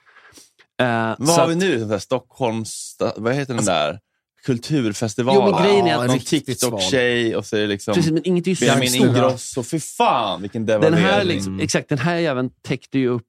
[0.82, 1.86] Eh, Vad har vi att- nu?
[1.86, 2.96] Där Stockholms...
[3.18, 4.00] Vad heter den där?
[4.46, 5.36] Kulturfestival.
[5.36, 7.94] Jo, men grejen är att- Någon riktigt TikTok-tjej och så är det liksom...
[7.94, 8.96] Precis, men inget är ju Benjamin.
[8.96, 9.64] Ingrosso.
[9.64, 11.06] Fy fan vilken Den devalvering.
[11.06, 13.26] här, liksom, exakt, den här jäveln täckte ju upp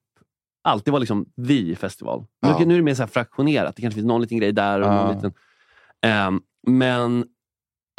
[0.64, 0.84] allt.
[0.84, 2.24] Det var liksom vi festival.
[2.40, 2.58] Ja.
[2.58, 3.76] Nu, nu är det mer så här fraktionerat.
[3.76, 5.04] Det kanske finns någon liten grej där och Ja.
[5.04, 5.32] någon liten...
[6.02, 7.24] Ehm, men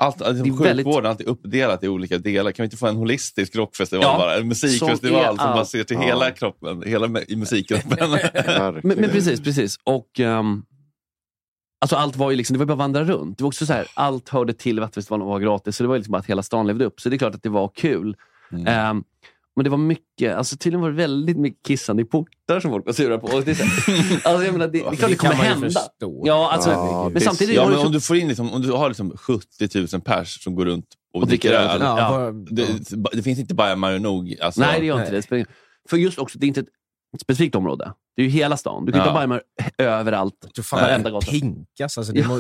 [0.01, 2.51] Allt, alltså, Det är väldigt- sjukvården är alltid uppdelat i olika delar.
[2.51, 4.35] Kan vi inte få en holistisk rockfestival Ja, bara?
[4.37, 5.69] En musikfestival som som, allt.
[5.69, 6.03] ser till Ja.
[6.03, 7.97] hela kroppen, hela i musikkroppen.
[8.83, 9.77] Men, men precis, precis.
[9.83, 10.63] Och, ehm,
[11.81, 13.37] alltså allt var ju liksom, det var bara att vandra runt.
[13.37, 15.75] Det var också så här, allt hörde till Vattenfestivalen och var gratis.
[15.75, 17.01] Så det var liksom bara att hela stan levde upp.
[17.01, 18.15] Så det är klart att det var kul.
[18.51, 18.67] Mm.
[18.67, 19.03] Ehm,
[19.55, 22.85] men det var mycket, alltså tydligen var det väldigt mycket kissande i portar som folk
[22.85, 23.27] var sura på.
[23.27, 25.37] Och det, är så här, alltså jag menar, det, det är klart det kommer kan
[25.37, 25.67] man ju hända.
[25.67, 26.23] förstå.
[26.25, 28.87] Ja, alltså, Ja, men samtidigt ja, men om du får in liksom, om du har
[28.89, 31.81] liksom 70 000 pers som går runt och, Och dricker öl.
[31.81, 32.31] Ja, Ja.
[32.31, 32.67] Det,
[33.13, 34.35] det finns inte bara Mario nog.
[34.41, 35.21] Alltså, Nej, det gör inte Nej.
[35.29, 35.45] det.
[35.89, 37.93] För just också, det är inte ett specifikt område.
[38.15, 38.85] Det är ju hela stan.
[38.85, 39.23] Du kan Ja.
[39.23, 39.41] inte
[39.77, 40.33] bara överallt.
[40.55, 41.31] Tror fan Varenda det gata.
[41.31, 41.97] pinkas.
[41.97, 42.39] Alltså, det, må,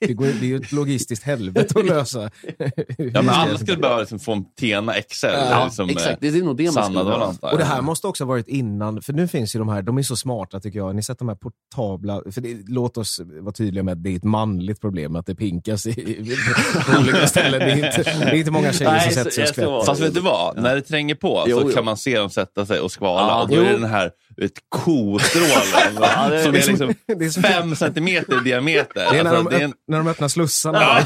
[0.00, 2.20] det, går, det är ju ett logistiskt helvete att lösa.
[2.98, 5.26] Ja, men alla skulle behöva liksom få en Tena XL.
[5.26, 6.20] Ja, liksom, exakt.
[6.20, 7.34] Det är nog det man skulle behöva.
[7.42, 9.98] Och det här måste också ha varit innan, för nu finns ju de här, de
[9.98, 10.96] är så smarta tycker jag.
[10.96, 14.16] Ni sett de här portabla, för det, låt oss vara tydliga med att det är
[14.16, 16.36] ett manligt problem att det pinkas i, i,
[16.86, 17.60] på olika ställen.
[17.60, 19.84] Det är inte, det är inte många tjejer Nej, som sätter sig och skvätter.
[19.86, 20.62] Fast vet du vad?
[20.62, 21.74] När det tränger på Jo, så jo.
[21.74, 23.28] kan man se dem sätta sig och skvala.
[23.28, 23.78] Ja, och då är det jo.
[23.78, 24.10] den här
[24.42, 24.52] ett
[24.98, 29.12] kostrålen Ja, det är som är som- liksom det är som- fem centimeter i diameter.
[29.12, 30.78] Det är när, Alltså, de, det, är en, när de öppnar slussarna.
[30.80, 31.00] ja,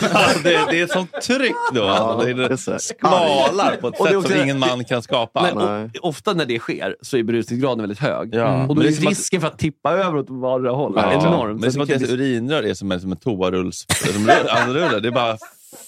[0.44, 1.80] det, det är ett sånt tryck då.
[1.80, 5.42] Ja, det är skvalar på ett Och sätt också- som ingen man kan skapa.
[5.54, 8.34] Nej, och, ofta när det sker så är berusningsgraden väldigt hög.
[8.34, 8.46] Ja.
[8.62, 10.92] Och Men då det är som att- risken för att tippa över åt vardera håll
[10.96, 11.50] Ja, enorm.
[11.50, 13.86] Men det är Så som att deras urinrör är som en, som en toarulls...
[14.12, 14.26] Som
[14.74, 15.00] rullar.
[15.00, 15.38] Det är bara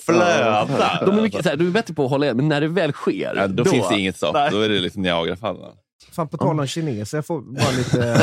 [0.07, 1.03] flödar.
[1.07, 2.69] de är, mycket, så här, de är bättre på att hålla igen, men när det
[2.69, 4.37] väl sker, Ja, då, finns det inget stopp.
[4.51, 5.71] Då är det liksom Niagarafallen.
[6.15, 8.17] Fan, på tal om kineser, jag får bara lite,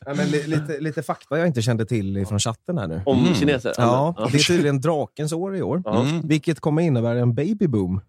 [0.06, 3.02] ja, men li, lite, lite fakta jag inte kände till från chatten här nu.
[3.06, 3.72] Om kineser?
[3.76, 6.28] Ja, det är tydligen drakens år i år, Mm.
[6.28, 8.00] vilket kommer innebära en babyboom.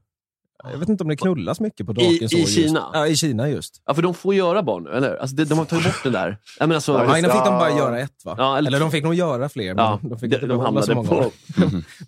[0.71, 2.53] Jag vet inte om det knullas mycket på drakens I just.
[2.55, 2.89] Kina?
[2.93, 3.81] Ja, i Kina just.
[3.85, 6.09] Ja, för de får göra barn nu, eller Alltså, de, de har tagit bort det
[6.09, 6.37] där.
[6.59, 8.35] Ja, men alltså, Ja, innan fick de bara göra ett va?
[8.37, 10.57] Ja, eller- eller, de fick nog göra fler, men Ja, de fick de- inte de
[10.57, 11.23] behålla så hamnade många.
[11.23, 11.31] på-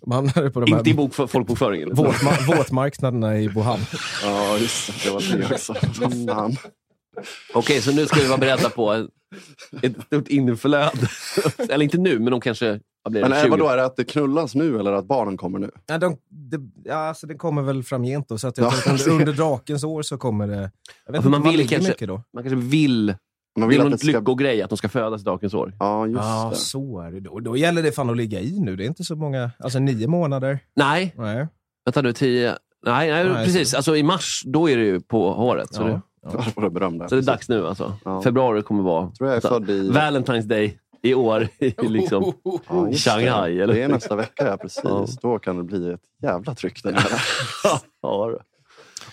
[0.00, 1.90] de hamnade på de inte i här bokför, folkbokföringen.
[1.92, 3.80] våtma- våtmarknaderna i Wuhan.
[4.24, 5.10] Ja, just det.
[5.10, 5.74] Var det också.
[7.54, 9.06] Okej, så nu ska vi vara beredda på ett,
[9.82, 10.90] ett stort inflöde.
[11.68, 12.80] eller inte nu, men de kanske...
[13.10, 13.50] Men är, 20?
[13.50, 15.70] vadå, är det att det knullas nu eller att barnen kommer nu?
[15.86, 18.94] Ja, de, det, ja, alltså, det kommer väl framgent då, så att jag Ja, tror
[18.94, 20.54] att under, under drakens år så kommer det...
[21.06, 22.22] Jag vet för inte man vill kanske- mycket då.
[22.34, 23.14] Man kanske vill...
[23.58, 24.18] Man Det vill är att någon det ska...
[24.18, 25.72] lyckogrej att de ska födas i Drakens år.
[25.78, 26.56] Ja, just Ja, det.
[26.56, 27.20] så är det.
[27.20, 28.76] Då, då gäller det fan att ligga i nu.
[28.76, 30.58] Det är inte så många, alltså nio månader.
[30.76, 31.46] Nej, Nej.
[31.84, 32.54] vänta nu, tio...
[32.86, 33.74] Nej, nej, Nej, precis.
[33.74, 35.74] Alltså, I mars, då är det ju på håret.
[35.74, 35.86] Så, Ja.
[35.88, 36.42] det, Ja.
[36.42, 37.08] får det där.
[37.08, 37.92] så det är dags nu alltså.
[38.04, 38.22] Ja.
[38.22, 39.10] Februari kommer vara...
[39.10, 39.90] tror jag är född i...
[39.90, 42.32] Valentine's Day i år i liksom,
[42.68, 43.54] Ja, Shanghai.
[43.56, 43.62] det.
[43.62, 43.74] Eller?
[43.74, 44.80] det är nästa vecka, ja, precis.
[44.84, 45.06] Ja.
[45.22, 47.02] Då kan det bli ett jävla tryck där nere.
[47.64, 48.40] ja, då.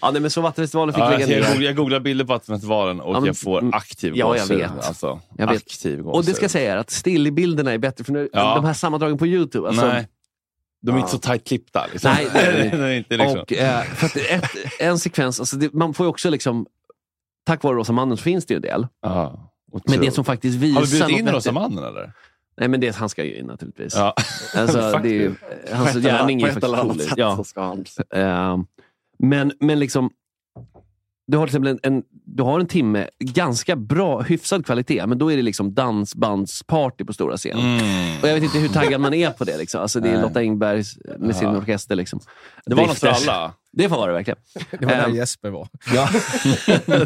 [0.01, 1.47] ja, nej, men så Vattenfestivalen fick Ja, lägga jag, ner.
[1.49, 4.57] googlar, jag googlar bilder på Vattenfestivalen och Ja, men- jag får aktiv Ja, jag gåshud.
[4.57, 4.85] vet.
[4.87, 5.57] Alltså, Jag vet.
[5.57, 6.15] Aktiv gåshud.
[6.15, 8.55] Och det ska jag säga är att stillbilderna är bättre, för nu, Ja.
[8.55, 9.67] de här sammandragen på Youtube.
[9.67, 10.07] Alltså, Nej,
[10.81, 11.85] de är inte så tajt klippta.
[11.91, 12.11] Liksom.
[12.15, 13.17] Nej, det är det inte.
[13.17, 13.39] Liksom.
[13.39, 14.45] Och, eh, för ett,
[14.79, 16.65] en sekvens, alltså det, man får ju också liksom,
[17.45, 18.87] tack vare Rosa Mannen så finns det ju en del.
[19.01, 19.50] Ja,
[19.85, 20.79] Men det som faktiskt visar...
[20.79, 22.13] Har vi bjudit in bättre- Rosa Mannen eller?
[22.57, 23.95] Nej, men det, han ska ju in naturligtvis.
[23.95, 24.13] Ja.
[24.55, 25.33] Alltså, det är ju,
[25.73, 27.01] hans gärning är faktiskt cool.
[27.17, 27.35] Ja.
[27.37, 27.85] så ska han...
[28.13, 28.57] Eh,
[29.19, 30.09] men, men liksom,
[31.31, 35.17] du har till exempel en, en, du har en timme, ganska bra, hyfsad kvalitet, men
[35.17, 37.59] då är det liksom dansbandsparty på stora scen.
[37.59, 38.21] Mm.
[38.21, 39.57] Och jag vet inte hur taggad man är på det.
[39.57, 39.81] Liksom.
[39.81, 40.21] Alltså, det är.
[40.21, 40.83] Lotta Engberg
[41.19, 41.57] med sin Ja.
[41.57, 41.95] orkester.
[41.95, 42.19] Liksom.
[42.65, 43.27] Det var något för Drifters.
[43.29, 43.53] alla.
[43.73, 44.39] Det var det verkligen.
[44.79, 45.67] Det var där Ehm, Jesper var.
[45.95, 46.09] Ja.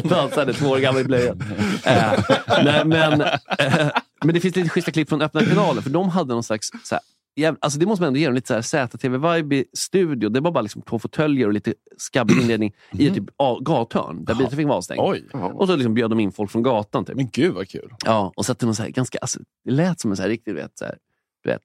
[0.04, 1.42] Dansade två år gammal i blöjan.
[1.84, 3.88] Nej, men, eh,
[4.24, 6.68] men det finns lite schyssta klipp från öppna kanalen, för de hade någon slags...
[6.84, 7.02] Så här,
[7.36, 10.28] jäv, alltså det måste man ändå ge dem, lite ZTV-vibe i studio.
[10.28, 14.24] Det var bara liksom två fåtöljer och lite skabbig inredning i ett typ a- gathörn
[14.24, 15.00] där biltrafiken var avstängd.
[15.04, 15.24] Oj.
[15.32, 17.04] Och så liksom bjöd de in folk från gatan.
[17.04, 17.16] Typ.
[17.16, 17.90] Men gud vad kul.
[18.04, 20.54] Ja, och satte någon så här, ganska, alltså, det lät som en så här riktigt,
[20.54, 20.96] du vet, så här,
[21.44, 21.62] du vet,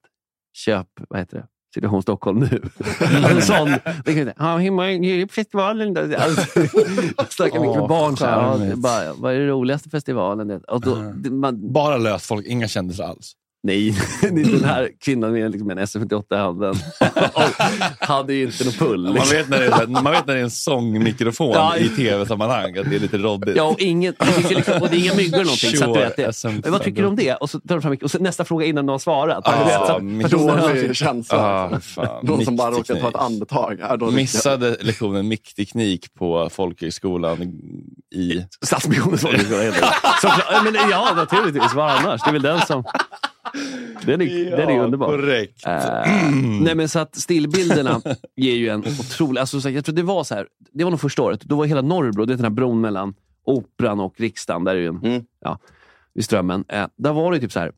[0.53, 1.47] köp, vad heter det?
[1.73, 2.61] Situation Stockholm nu.
[3.29, 3.69] en sån.
[4.37, 6.01] Ja, hur många- hur är festivalen då?
[6.01, 6.41] Alltså,
[7.29, 8.17] snackar mycket med barn.
[8.17, 10.61] Så här, bara, vad är det roligaste festivalen?
[10.67, 13.33] Och då, det, man, Bara löst folk, inga kändisar alls.
[13.63, 16.75] Nej, den här kvinnan med liksom en SM58 i handen
[17.99, 19.03] hade ju inte någon pull.
[19.03, 19.37] Man Liksom.
[19.37, 21.77] vet när det är, man vet när det är en sångmikrofon Ja.
[21.77, 23.55] i tv-sammanhang, att det är lite råddigt.
[23.57, 25.77] Ja, och, ingen, det finns liksom, och det är inga myggor eller någonting.
[25.77, 26.47] så att du vet, det, SM.
[26.65, 27.35] vad tycker du om det?
[27.35, 29.47] Och så tar du fram och så nästa fråga innan de har svarat.
[29.47, 29.99] Ah,
[30.29, 31.37] Dålig känsla.
[31.39, 32.25] Ah, fan.
[32.25, 33.81] Någon som bara råkar ta ett andetag.
[33.99, 37.41] Då Missade lektionen mickteknik på folkhögskolan
[38.15, 38.45] i...
[38.65, 39.87] Stadsmissionens folkhögskola heter det.
[40.23, 41.73] Ja, men, ja, naturligtvis.
[41.75, 42.21] Vad annars?
[42.23, 42.83] Det är väl den som...
[44.05, 45.07] Den är, den är underbar.
[45.07, 45.65] korrekt.
[45.67, 45.73] Eh,
[46.61, 48.01] nej, men så att stillbilderna
[48.35, 49.39] ger ju en otrolig...
[49.41, 51.41] Alltså, jag tror det var så här, det var nog första året.
[51.41, 53.13] Då var hela Norrbro, det är den här bron mellan
[53.45, 55.23] Operan och riksdagen, där är ju en, Mm.
[55.41, 55.59] ja,
[56.13, 56.65] vid Strömmen.
[56.67, 57.71] Eh, där var det typ så här,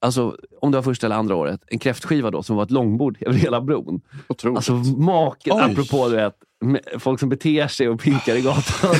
[0.00, 3.18] alltså, om det var första eller andra året, en kräftskiva då som var ett långbord
[3.20, 4.00] över hela bron.
[4.28, 4.56] Otroligt.
[4.56, 5.62] Alltså maken, Oj.
[5.72, 6.34] apropå du vet,
[6.98, 8.62] folk som beter sig och pinkar i gatan.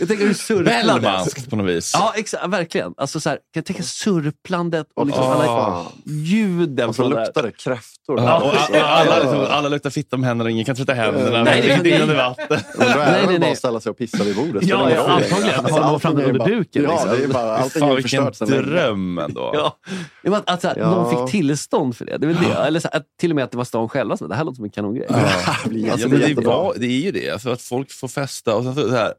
[0.00, 0.92] jag tänker hur surplande...
[1.00, 1.90] Bellmanskt på något vis.
[1.94, 2.94] Ja, exa, verkligen.
[2.96, 7.42] Alltså, så här, kan jag tänka surplandet och liksom Åh, alla ljuden Och så luktar
[7.42, 8.20] det kräftor.
[8.20, 11.42] Ja, och alla, alla, liksom, alla luktar fitta med händerna, ingen kan tvätta händerna.
[11.44, 12.46] Nej, Nej, det- rinnande vatten.
[12.78, 13.52] Då är Nej, det bara nej.
[13.52, 14.62] att ställa sig och pissa vid bordet.
[14.66, 15.58] Ja, ja, antagligen.
[15.60, 17.10] Alltså, allting fram är under bara- duken, Ja, liksom.
[17.18, 18.62] det är bara, allting är vilken förstört länge.
[18.62, 19.50] dröm ändå.
[19.54, 19.76] Ja.
[20.22, 20.90] Ja, Att, så här, Ja.
[20.90, 22.16] någon fick tillstånd för det.
[22.18, 22.54] det, är väl det.
[22.54, 24.44] Eller så här, att, till och med att det var stan själva som det här
[24.44, 25.06] låter som en kanongrej.
[25.64, 26.42] Det blir Alltså, jättebra.
[26.62, 28.56] Var, det är ju det, alltså, att folk får festa.
[28.56, 29.14] Och sen så, så här,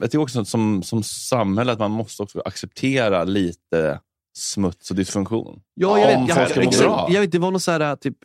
[0.00, 4.00] jag tycker också som, som samhälle att man måste också acceptera lite
[4.36, 5.60] smuts och dysfunktion.
[5.74, 7.08] Ja, jag Om vet, folk jag, ska må bra.
[7.10, 8.16] jag vet, det var någon så här, typ,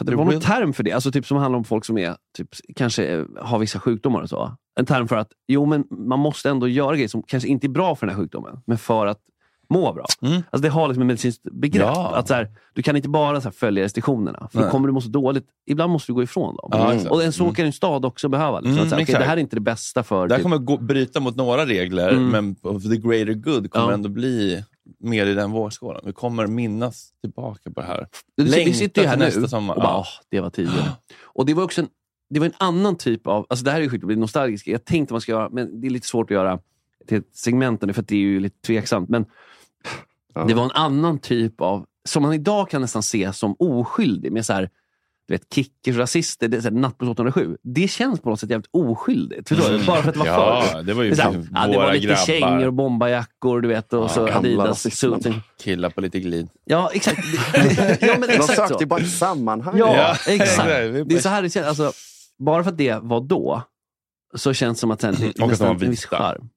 [0.00, 2.48] det var någon term för det, alltså typ som handlar om folk som är, typ,
[2.76, 4.56] kanske eh, har vissa sjukdomar och så.
[4.80, 7.68] En term för att jo, men man måste ändå göra grejer som kanske inte är
[7.68, 9.20] bra för den här sjukdomen, men för att
[9.70, 10.04] må bra.
[10.22, 10.34] Mm.
[10.50, 11.82] Alltså det har liksom ett medicinskt begrepp.
[11.94, 12.16] Ja.
[12.16, 15.00] Att så här, du kan inte bara så följa restriktionerna, för då kommer du må
[15.00, 15.44] så dåligt.
[15.66, 16.68] Ibland måste du gå ifrån dem.
[16.72, 17.10] Ja, exakt.
[17.10, 17.54] och en så Mm.
[17.54, 18.60] kan en stad också behöva.
[18.60, 19.18] Liksom, Mm, här, exakt.
[19.18, 20.28] det här är inte det bästa för...
[20.28, 22.28] Det här typ- kommer gå, bryta mot några regler, Mm.
[22.28, 23.92] men the greater good kommer Ja.
[23.94, 24.64] ändå bli
[25.00, 26.02] mer i den vågskålen.
[26.04, 28.06] Vi kommer minnas tillbaka på det här.
[28.36, 29.74] Vi vi sitter ju här till nu nästa sommar.
[29.74, 29.98] och bara, Ja.
[29.98, 30.90] åh, det var tidigare.
[31.22, 31.88] Och det var också en,
[32.30, 34.66] det var en annan typ av, alltså det här är ju sjukt att bli nostalgisk.
[34.68, 36.58] Jag tänkte man ska göra, men det är lite svårt att göra
[37.08, 39.08] till ett segment nu, för det är ju lite tveksamt.
[39.08, 39.24] Men
[40.46, 44.46] det var en annan typ av, som man idag kan nästan se som oskyldig, med
[44.46, 44.70] så här,
[45.28, 47.56] du vet, kickers, rasister, det är så här, nattbuss 807.
[47.62, 49.48] Det känns på något sätt jävligt oskyldigt.
[49.48, 49.84] Förstår du?
[49.84, 50.26] Bara för att det var.
[50.26, 50.82] Ja, förr.
[50.82, 52.24] det var ju är så här, ja, det var lite grabbar.
[52.24, 55.26] kängor och bombarjackor, du vet, och Ja, så Adidas suits.
[55.64, 56.48] Killar på lite glid.
[56.64, 57.18] Ja, exakt.
[58.00, 58.80] ja, men De exakt sökte så.
[58.80, 59.78] ju bara ett sammanhang.
[59.78, 60.68] Ja, Ja, exakt.
[61.08, 61.66] Det är så här det känns.
[61.66, 61.92] Alltså,
[62.38, 63.62] bara för att det var då,
[64.34, 66.48] så känns det som att sen, det Och de nästan en viss charm.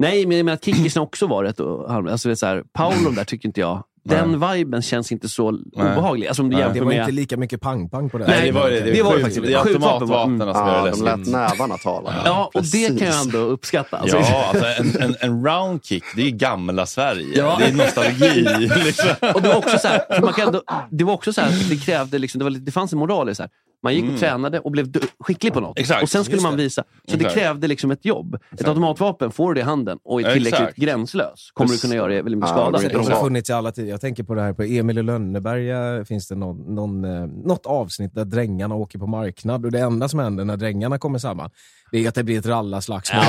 [0.00, 2.12] Nej, men jag menar att kickersen också var rätt och harmlös.
[2.12, 5.48] alltså, det är så här, Paolo där tycker inte jag, den viben känns inte så
[5.72, 6.26] obehaglig.
[6.26, 6.64] Alltså, om du Nej.
[6.64, 7.00] jämför Det var med...
[7.00, 8.26] inte lika mycket pang-pang på det.
[8.26, 8.80] Nej, det var det.
[8.80, 9.46] Det, det var det faktiskt.
[9.46, 10.74] Det är automatvapnen som mm.
[10.74, 12.14] gör Ja, det de lät nävarna tala.
[12.24, 13.96] Ja, och det kan jag ändå uppskatta.
[13.96, 17.38] Alltså, Ja, alltså en, en, en round kick, det är gamla Sverige.
[17.38, 17.56] Ja.
[17.58, 18.48] Det är nostalgi.
[18.84, 19.10] liksom.
[19.34, 21.76] Och det var också så här, man kan ändå, det var också så här, det
[21.76, 23.50] krävde liksom, det, var, lite- det fanns en moral i så här,
[23.82, 24.20] Man gick och Mm.
[24.20, 25.78] tränade och blev skicklig på något.
[25.78, 26.02] Exakt.
[26.02, 26.84] Och sen skulle man visa.
[27.08, 27.34] Så Exakt.
[27.34, 28.38] det krävde liksom ett jobb.
[28.52, 30.76] Ett automatvapen, får du det i handen och är tillräckligt exakt.
[30.76, 32.78] gränslös, kommer du kunna göra väldigt mycket skada.
[32.78, 33.90] Det har funnits i alla tider.
[33.90, 37.66] Jag tänker på det här på Emil i Lönneberga finns det någon, någon, eh, något
[37.66, 41.50] avsnitt där drängarna åker på marknad och det enda som händer när drängarna kommer samman
[41.92, 43.22] det är att det blir ett rallarslagsmål.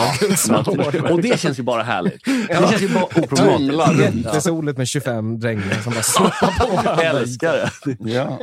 [0.49, 0.63] Ja,
[1.11, 2.25] och det känns ju bara härligt.
[2.25, 4.15] Det känns ju bara oproblematiskt.
[4.25, 7.03] Jättesoligt med 25 drängar som bara snoppar på varandra.
[7.03, 7.97] Älskar det.
[8.11, 8.39] Ja.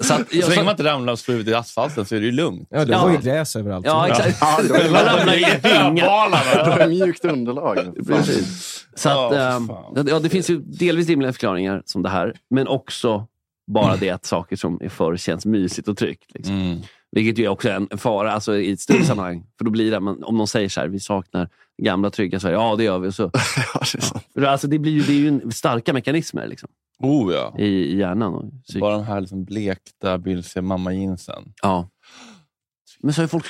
[0.00, 2.26] Så, att, Så länge man inte ramlar och slår huvudet i asfalten så är det
[2.26, 2.68] ju lugnt.
[2.70, 3.86] Ja, det var ju gräs överallt.
[3.86, 4.38] Ja, exakt.
[4.40, 6.64] Ja, då är det- Man ramlar i vingar.
[6.64, 7.78] Då är det mjukt underlag.
[8.06, 8.84] Precis.
[8.96, 10.06] Så att, Ja, fan.
[10.08, 13.26] ja, det finns ju delvis rimliga förklaringar som det här, men också
[13.72, 16.30] bara det att saker som är förr känns mysigt och tryggt.
[16.34, 16.54] Liksom.
[16.54, 16.78] Mm.
[17.10, 19.46] Vilket ju är också en fara alltså, i ett större sammanhang.
[19.58, 21.48] För då blir det, man, om någon säger så här, vi saknar
[21.82, 22.56] gamla trygga Sverige.
[22.56, 23.12] Ja, det gör vi.
[23.12, 23.30] Så,
[24.34, 27.54] För alltså, det, blir ju, det är ju en, starka mekanismer liksom, Oh ja.
[27.58, 28.34] i, i hjärnan.
[28.34, 31.52] Och psyk- Bara de här liksom blekta bylsiga mamma-jeansen.
[31.62, 31.88] Ja.
[33.00, 33.48] Men så ju folk,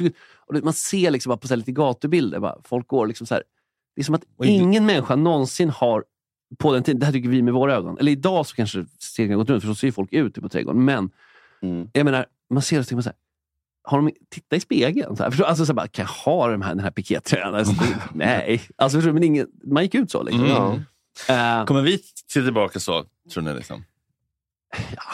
[0.52, 3.42] det- man ser liksom bara på så lite gatubilder, bara, folk går liksom så här.
[3.96, 6.04] Det är som att ingen människa någonsin har,
[6.58, 9.30] på den tiden, det här tycker vi med våra ögon, eller idag så kanske stegen
[9.32, 10.84] har gått runt, för så ser folk ut på trädgården.
[10.84, 11.10] Men
[11.92, 13.16] jag menar, man ser det och så tänker man så här,
[13.88, 15.16] har de, titta i spegeln.
[15.16, 17.54] Så här, förstår, alltså, så här, bara, kan jag ha den här, den här pikétröjan?
[17.54, 17.74] Alltså,
[18.14, 20.22] nej, alltså, förstår, men ingen, man gick ut så.
[20.22, 20.44] Liksom.
[20.44, 21.60] Mm.
[21.60, 21.98] Eh, Kommer vi
[22.32, 23.54] se tillbaka så, tror ni?
[23.54, 23.84] Liksom?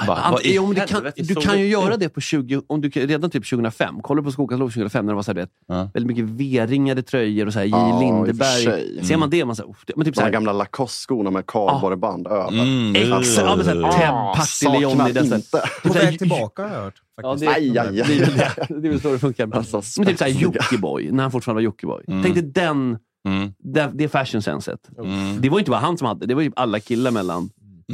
[0.06, 2.20] Bara, Ant- vad i jo, men det kan, helvete du kan ju göra det på
[2.20, 3.94] 20, om du, redan typ 2005.
[4.02, 5.90] Kolla på Skogaslov 2005 när det var så här, vet, Ja.
[5.94, 7.70] väldigt mycket V-ringade tröjor och så här, J.
[7.72, 8.64] Ja, Lindeberg.
[8.64, 9.04] sig.
[9.04, 12.26] Ser man det, man så här, men typ så De här, gamla Lacoste-skorna med kardborreband
[12.26, 12.48] över.
[12.62, 15.12] Mm, Exakt, ja, men så här, Ah, Ted Partille saknar Johnny.
[15.12, 15.62] dessa- inte.
[15.82, 16.94] På Typ väg tillbaka har jag hört.
[17.22, 17.92] Ja, det, Aj, aj, aj.
[18.08, 18.80] det, är väl det.
[18.80, 19.48] det är väl så det funkar.
[19.52, 20.30] Alltså, men typ såhär.
[20.30, 22.02] Jockiboi, när han fortfarande var Jockiboi.
[22.08, 22.22] Mm.
[22.22, 22.98] Tänk dig den,
[23.28, 23.52] Mm.
[23.58, 24.80] det, det fashion senset.
[24.98, 25.40] Mm.
[25.40, 27.50] Det var ju inte bara han som hade det, var ju alla killar mellan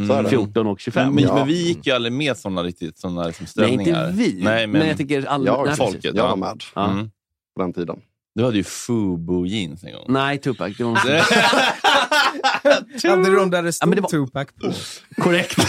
[0.07, 0.28] Så är det.
[0.28, 1.14] 14 och 25.
[1.14, 1.34] Men, Ja.
[1.34, 4.11] men vi gick ju aldrig med sådana riktigt såna liksom Nej, ställningar.
[4.11, 4.45] inte vi.
[4.45, 5.47] Nej, men, men jag tycker alla...
[5.47, 6.26] Jag, nej, folket, jag ja.
[6.28, 6.91] var med Ja.
[6.91, 7.11] Mm.
[7.57, 7.97] på den tiden.
[8.34, 10.05] Du hade ju Fubu jeans en gång.
[10.09, 10.76] Nej, Tupac.
[10.78, 10.97] Det var.
[13.09, 14.72] Hade du de där det Ja, stod men det var- Tupac på?
[15.22, 15.59] Korrekt.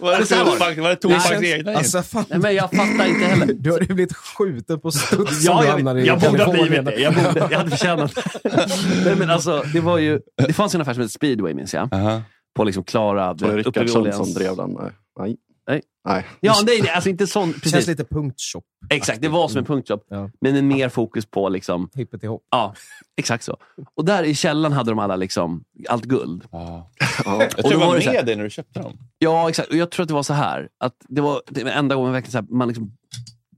[0.00, 0.24] Var det.
[0.24, 1.94] Tupac- var Tupacs känns- egna jeans?
[1.94, 3.54] Alltså, fan, Nej, men jag fattar inte heller.
[3.54, 6.94] du har ju blivit skjuten på studs Ja, jag, i jag borde ha blivit det.
[6.96, 8.22] Jag, borde, jag hade förtjänat det.
[9.04, 11.94] Nej, men alltså, det, var ju, det fanns en affär som hette Speedway, minns jag.
[11.94, 12.22] Aha.
[12.54, 14.70] På liksom Klara, uppe vid Rickardsson som drev den.
[14.70, 14.90] Nej.
[15.18, 15.36] Nej.
[15.68, 15.82] Nej.
[16.08, 16.26] Nej.
[16.40, 17.48] Ja, nej, nej, alltså inte sån.
[17.48, 17.86] Det känns Precis.
[17.88, 18.64] lite punktshop.
[18.90, 20.06] Exakt, det var som en punktshop.
[20.08, 20.30] Ja.
[20.40, 22.42] Men en mer fokus på liksom, Hippet till hopp.
[22.50, 22.74] ja,
[23.16, 23.56] exakt så.
[23.96, 26.44] Och där i källaren hade de alla liksom, allt guld.
[26.50, 26.90] Ja.
[27.24, 27.42] Ja.
[27.42, 28.92] Jag tror jag var var här- med dig när du köpte dem.
[29.18, 29.68] Ja, exakt.
[29.68, 30.68] Och jag tror att det var så här.
[30.78, 32.96] Att det var det var enda gången verkligen så här, man liksom,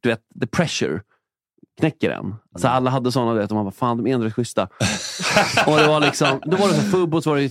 [0.01, 1.01] du vet, the pressure
[1.79, 2.35] knäcker en.
[2.59, 4.63] Så alla hade såna, du vet, och man bara, fan de är ändå schyssta.
[5.67, 7.43] och det var liksom, då var det så så var det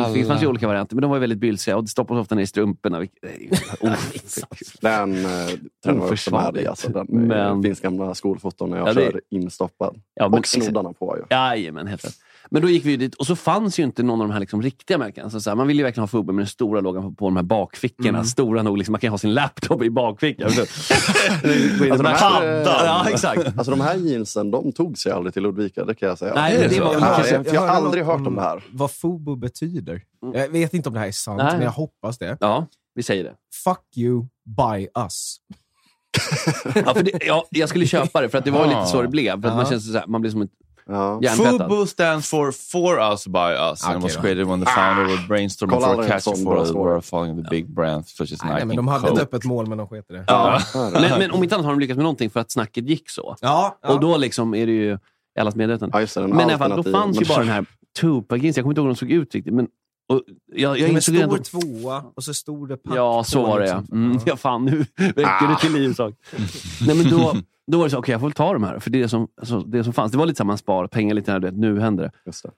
[0.00, 2.34] helt- det fanns ju olika varianter, men de var väldigt bylsiga och det stoppades ofta
[2.34, 2.98] ner i strumporna.
[3.00, 3.20] vilket-
[4.80, 5.50] Den, eh,
[5.84, 6.66] den var också med i.
[6.66, 10.00] Alltså, den, Men- Det finns gamla skolfoton när jag Ja, det- kör instoppad.
[10.14, 11.22] Ja, men och snoddarna på ju.
[11.36, 12.14] Jajamän, helt rätt.
[12.50, 14.62] Men då gick vi dit och så fanns ju inte någon av de här liksom
[14.62, 15.30] riktiga märkena.
[15.30, 17.24] Så så här, man ville ju verkligen ha Fubo med den stora loggan på, på
[17.24, 18.08] de här bakfickorna.
[18.08, 18.24] Mm.
[18.24, 20.50] Stora nog, liksom, man kan ju ha sin laptop i bakfickan.
[20.52, 23.46] Så- Alltså, de, här, Ja, exakt.
[23.46, 26.34] alltså de här jeansen, de tog sig aldrig till Ludvika, det kan jag säga.
[26.34, 28.64] Nej, det var- Nej, jag- jag, jag har aldrig något hört om det här.
[28.72, 30.02] Vad FOBO betyder.
[30.34, 31.52] Jag vet inte om det här är sant, Nej.
[31.52, 32.36] men jag hoppas det.
[32.40, 33.32] Ja, vi säger det.
[33.64, 35.36] Fuck you, buy us.
[36.86, 39.08] Ja, för det ja, jag skulle köpa det, för att det var lite så det
[39.08, 39.42] blev.
[39.42, 40.48] För att man, känns så här, man blir som en
[40.86, 41.20] Ja.
[41.36, 44.20] Fubu stands for For Us By Us and Okej was då.
[44.20, 46.72] created when the founder would brainstorm Kolla for a catch for story.
[46.72, 49.66] world following the big brands such as Nike men de and hade ett öppet mål,
[49.68, 50.24] men de sket det.
[50.26, 50.60] Ja.
[50.92, 53.36] Men, men om inte annat har de lyckats med någonting för att snacket gick så.
[53.40, 53.88] Ja, ja.
[53.94, 54.98] Och då liksom är det ju
[55.40, 55.96] allas medvetande.
[55.96, 57.66] Ja, just det, den Men i alla fall, då fanns ju bara den här
[58.00, 58.56] Tupac-jeansen.
[58.58, 59.54] Jag kommer inte ihåg hur de såg ut riktigt.
[59.54, 59.68] Men,
[60.08, 60.22] och
[60.54, 63.68] jag, jag Som insåg stor redan- tvåa och så stod det Ja, så var det
[63.68, 63.78] ja.
[63.80, 64.04] liksom.
[64.10, 66.14] Mm, ja fan, nu väcker det till liv sak.
[66.86, 67.34] Nej, men då,
[67.66, 68.78] då var det så, okej jag får väl ta de här.
[68.78, 70.12] För det är det som, alltså, det som fanns.
[70.12, 72.10] Det var lite här, man sparar pengar lite när du vet, nu händer det.
[72.26, 72.50] Just det.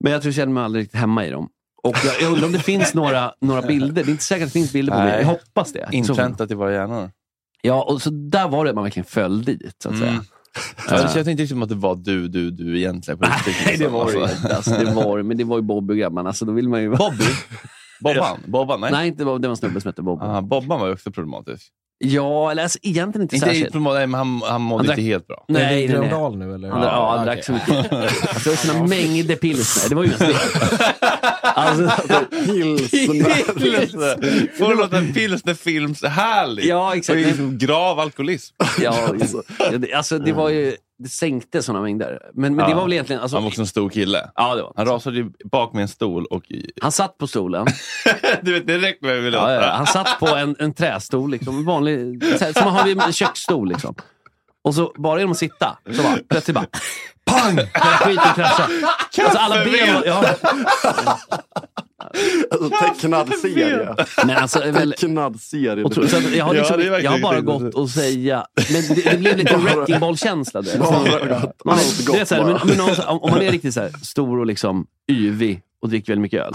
[0.00, 1.48] Men jag tror jag känner mig aldrig riktigt hemma i dem.
[1.82, 3.94] Och jag, jag undrar om det finns några, några bilder.
[4.04, 5.08] Det är inte säkert att det finns bilder på mig.
[5.08, 5.20] Nej.
[5.20, 5.88] Jag hoppas det.
[5.92, 7.10] Inpräntat i våra hjärnor.
[7.62, 10.24] ja, och så där var det man verkligen föll dit, så att säga.
[10.90, 13.18] Jag tänkte inte riktigt att det var du, du, du egentligen.
[13.18, 13.92] På Nej, det liksom.
[13.92, 14.36] var det Alltså.
[14.36, 14.56] inte.
[14.56, 16.90] Alltså, det var, men det var ju Bobby och grabbarna, så då vill man ju...
[16.90, 17.24] Bobby?
[18.00, 18.38] Bobban?
[18.46, 18.80] Bobban?
[18.80, 18.92] Nej.
[18.92, 20.24] Nej, inte Bob, det var en snubbe som hette Bobby.
[20.24, 21.72] Ah, Bobban var ju också problematisk.
[22.04, 23.74] Ja, eller alltså, egentligen inte, Inte särskilt.
[23.74, 25.44] nej, men han, han mådde Han drack- inte helt bra.
[25.48, 26.08] Nej, Är det nej, nej.
[26.08, 26.68] Gröndal nu eller?
[26.68, 27.92] Han, ja, han drack så mycket.
[27.92, 29.88] Alltså, det var såna mängder pilsner.
[29.88, 30.34] Det var ju en stel.
[31.42, 31.90] Alltså,
[33.58, 34.56] Pilsner.
[34.58, 36.64] Får det låta pilsnerfilms härligt.
[36.66, 37.16] Ja, exakt.
[37.16, 38.54] Och liksom grav alkoholism.
[38.82, 40.76] Ja, alltså, ja, det- alltså, det var ju...
[40.98, 42.18] Det sänkte sådana mängder.
[42.34, 42.76] Men, men det Ja.
[42.76, 43.22] var väl egentligen...
[43.22, 44.30] Alltså, Han var också en stor kille.
[44.34, 44.72] Ja, det var.
[44.76, 46.42] Han rasade ju bak med en stol och...
[46.82, 47.66] Han satt på stolen.
[48.42, 51.30] du vet, det räcker med att vi Ja, ja, han satt på en, en trästol,
[51.30, 53.68] liksom, en vanlig, som man har vid en köksstol.
[53.68, 53.94] Liksom.
[54.64, 56.66] Och så bara genom att sitta, så bara, plötsligt bara
[57.24, 57.56] pang!
[57.74, 58.72] Hela skiten kraschade.
[59.24, 60.24] Alltså alla ben var, ja.
[62.50, 63.94] Alltså, tecknad serie.
[64.26, 65.84] Men alltså, väl, Tecknad serie.
[65.84, 67.74] och tro, så att jag, har Ja, liksom, det är verkligen jag har bara gått
[67.74, 70.62] och säga, men det, det blev lite wrecking ball-känsla.
[70.62, 70.78] du vet.
[70.80, 71.04] Bara Man-
[71.40, 72.52] gått, man allt är- gott du vet så här, bara.
[72.64, 76.12] men, men någon, om man är riktigt så här, stor och liksom yvig och dricker
[76.12, 76.52] väldigt mycket öl.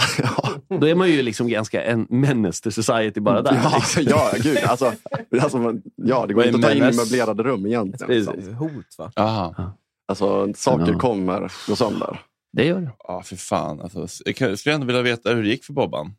[0.80, 3.60] Då är man ju liksom ganska en menace to society bara där.
[3.64, 4.58] Ja, ja, gud.
[4.68, 4.94] Alltså,
[5.42, 8.08] alltså, man- ja, det går inte att ta är in i möblerade rum egentligen.
[8.08, 8.36] Precis.
[8.36, 8.54] Liksom.
[8.56, 9.12] Hot va?
[9.16, 9.74] Aha.
[10.08, 11.00] Alltså, saker Ja.
[11.00, 12.20] kommer gå sönder.
[12.52, 12.92] Det gör det.
[13.08, 13.82] Ja, för fan.
[13.82, 16.14] Alltså, jag kan- skulle ändå vilja veta hur det gick för Bobban.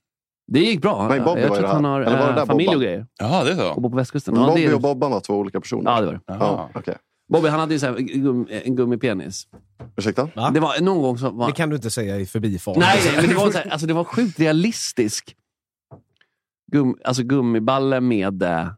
[0.53, 1.09] Det gick bra.
[1.09, 2.76] Nej, Bobby jag var tror att han har Eller var det eh, där familj Bobban?
[2.76, 3.07] och grejer.
[3.18, 3.70] Jaha, det är så?
[3.72, 4.35] Och bor på västkusten.
[4.37, 5.91] Ja, Bobby det, och Bobban var två olika personer.
[5.91, 6.20] Ja, det var det.
[6.26, 6.39] Jaha.
[6.41, 6.97] Ja, okej.
[7.33, 9.47] Bobby han hade ju så här, gum, en gummipenis.
[9.97, 10.28] Ursäkta?
[10.37, 10.51] Va?
[10.51, 11.47] Det var någon gång som var...
[11.47, 12.81] Det kan du inte säga i förbifarten.
[12.81, 15.37] Nej, nej, men det var, så här, alltså, det var sjukt realistisk
[16.72, 18.68] gum, alltså, gummiballe med eh,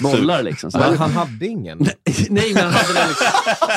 [0.00, 0.42] bollar.
[0.42, 0.70] Liksom.
[0.70, 1.78] Så, Men han hade ingen.
[2.30, 3.26] nej, men han hade den liksom,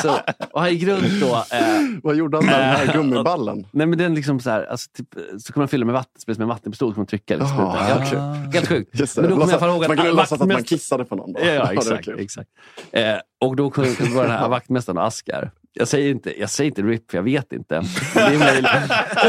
[0.02, 0.18] så,
[0.50, 1.44] Och han gick runt då.
[1.56, 1.62] Eh,
[2.02, 3.66] Vad gjorde han med den här gummiballen?
[3.70, 5.08] nej, men den liksom så här, alltså, typ,
[5.42, 7.36] så kan man fylla med vatten, med en vattenpistol, kan man trycka.
[7.36, 8.20] Liksom, Jaha, ja.
[8.52, 9.00] Helt sjukt.
[9.00, 9.22] Just det.
[9.22, 11.32] Men då kommer jag ihåg att man kunde låtsas att man kissade på någon.
[11.32, 11.40] Då.
[11.40, 12.08] Ja, ja exakt.
[12.08, 12.50] exakt.
[12.92, 15.50] Eh, och då kunde vara den här vaktmästaren Askar.
[15.78, 17.82] Jag säger inte, jag säger inte RIP, för jag vet inte.
[18.14, 18.70] Det är möjligt.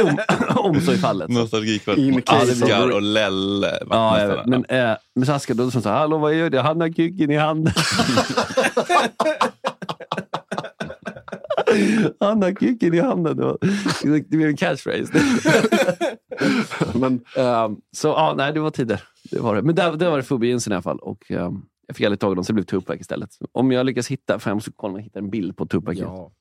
[0.03, 0.17] Om,
[0.65, 1.29] om så är fallet.
[1.29, 1.53] Of
[2.27, 3.79] Askar och Lelle.
[3.89, 4.45] Ja, vet.
[4.45, 6.59] men, eh, men så Askar då sa hallå vad gör du?
[6.59, 7.73] Han har kuken i handen.
[12.19, 13.37] Han har kuken i handen.
[14.03, 15.13] Det blev en catchphrase.
[16.93, 19.03] Men Ehm, så ja, nej, det var tider.
[19.31, 19.61] Det var det.
[19.61, 20.99] Men där, där var det Fubi Jensen i alla fall.
[20.99, 23.29] Och, ehm, jag fick aldrig tag i dem, så det blev Tupac istället.
[23.51, 25.97] Om jag lyckas hitta, för jag måste kolla om jag hittar en bild på Tupac.
[25.97, 26.31] Ja.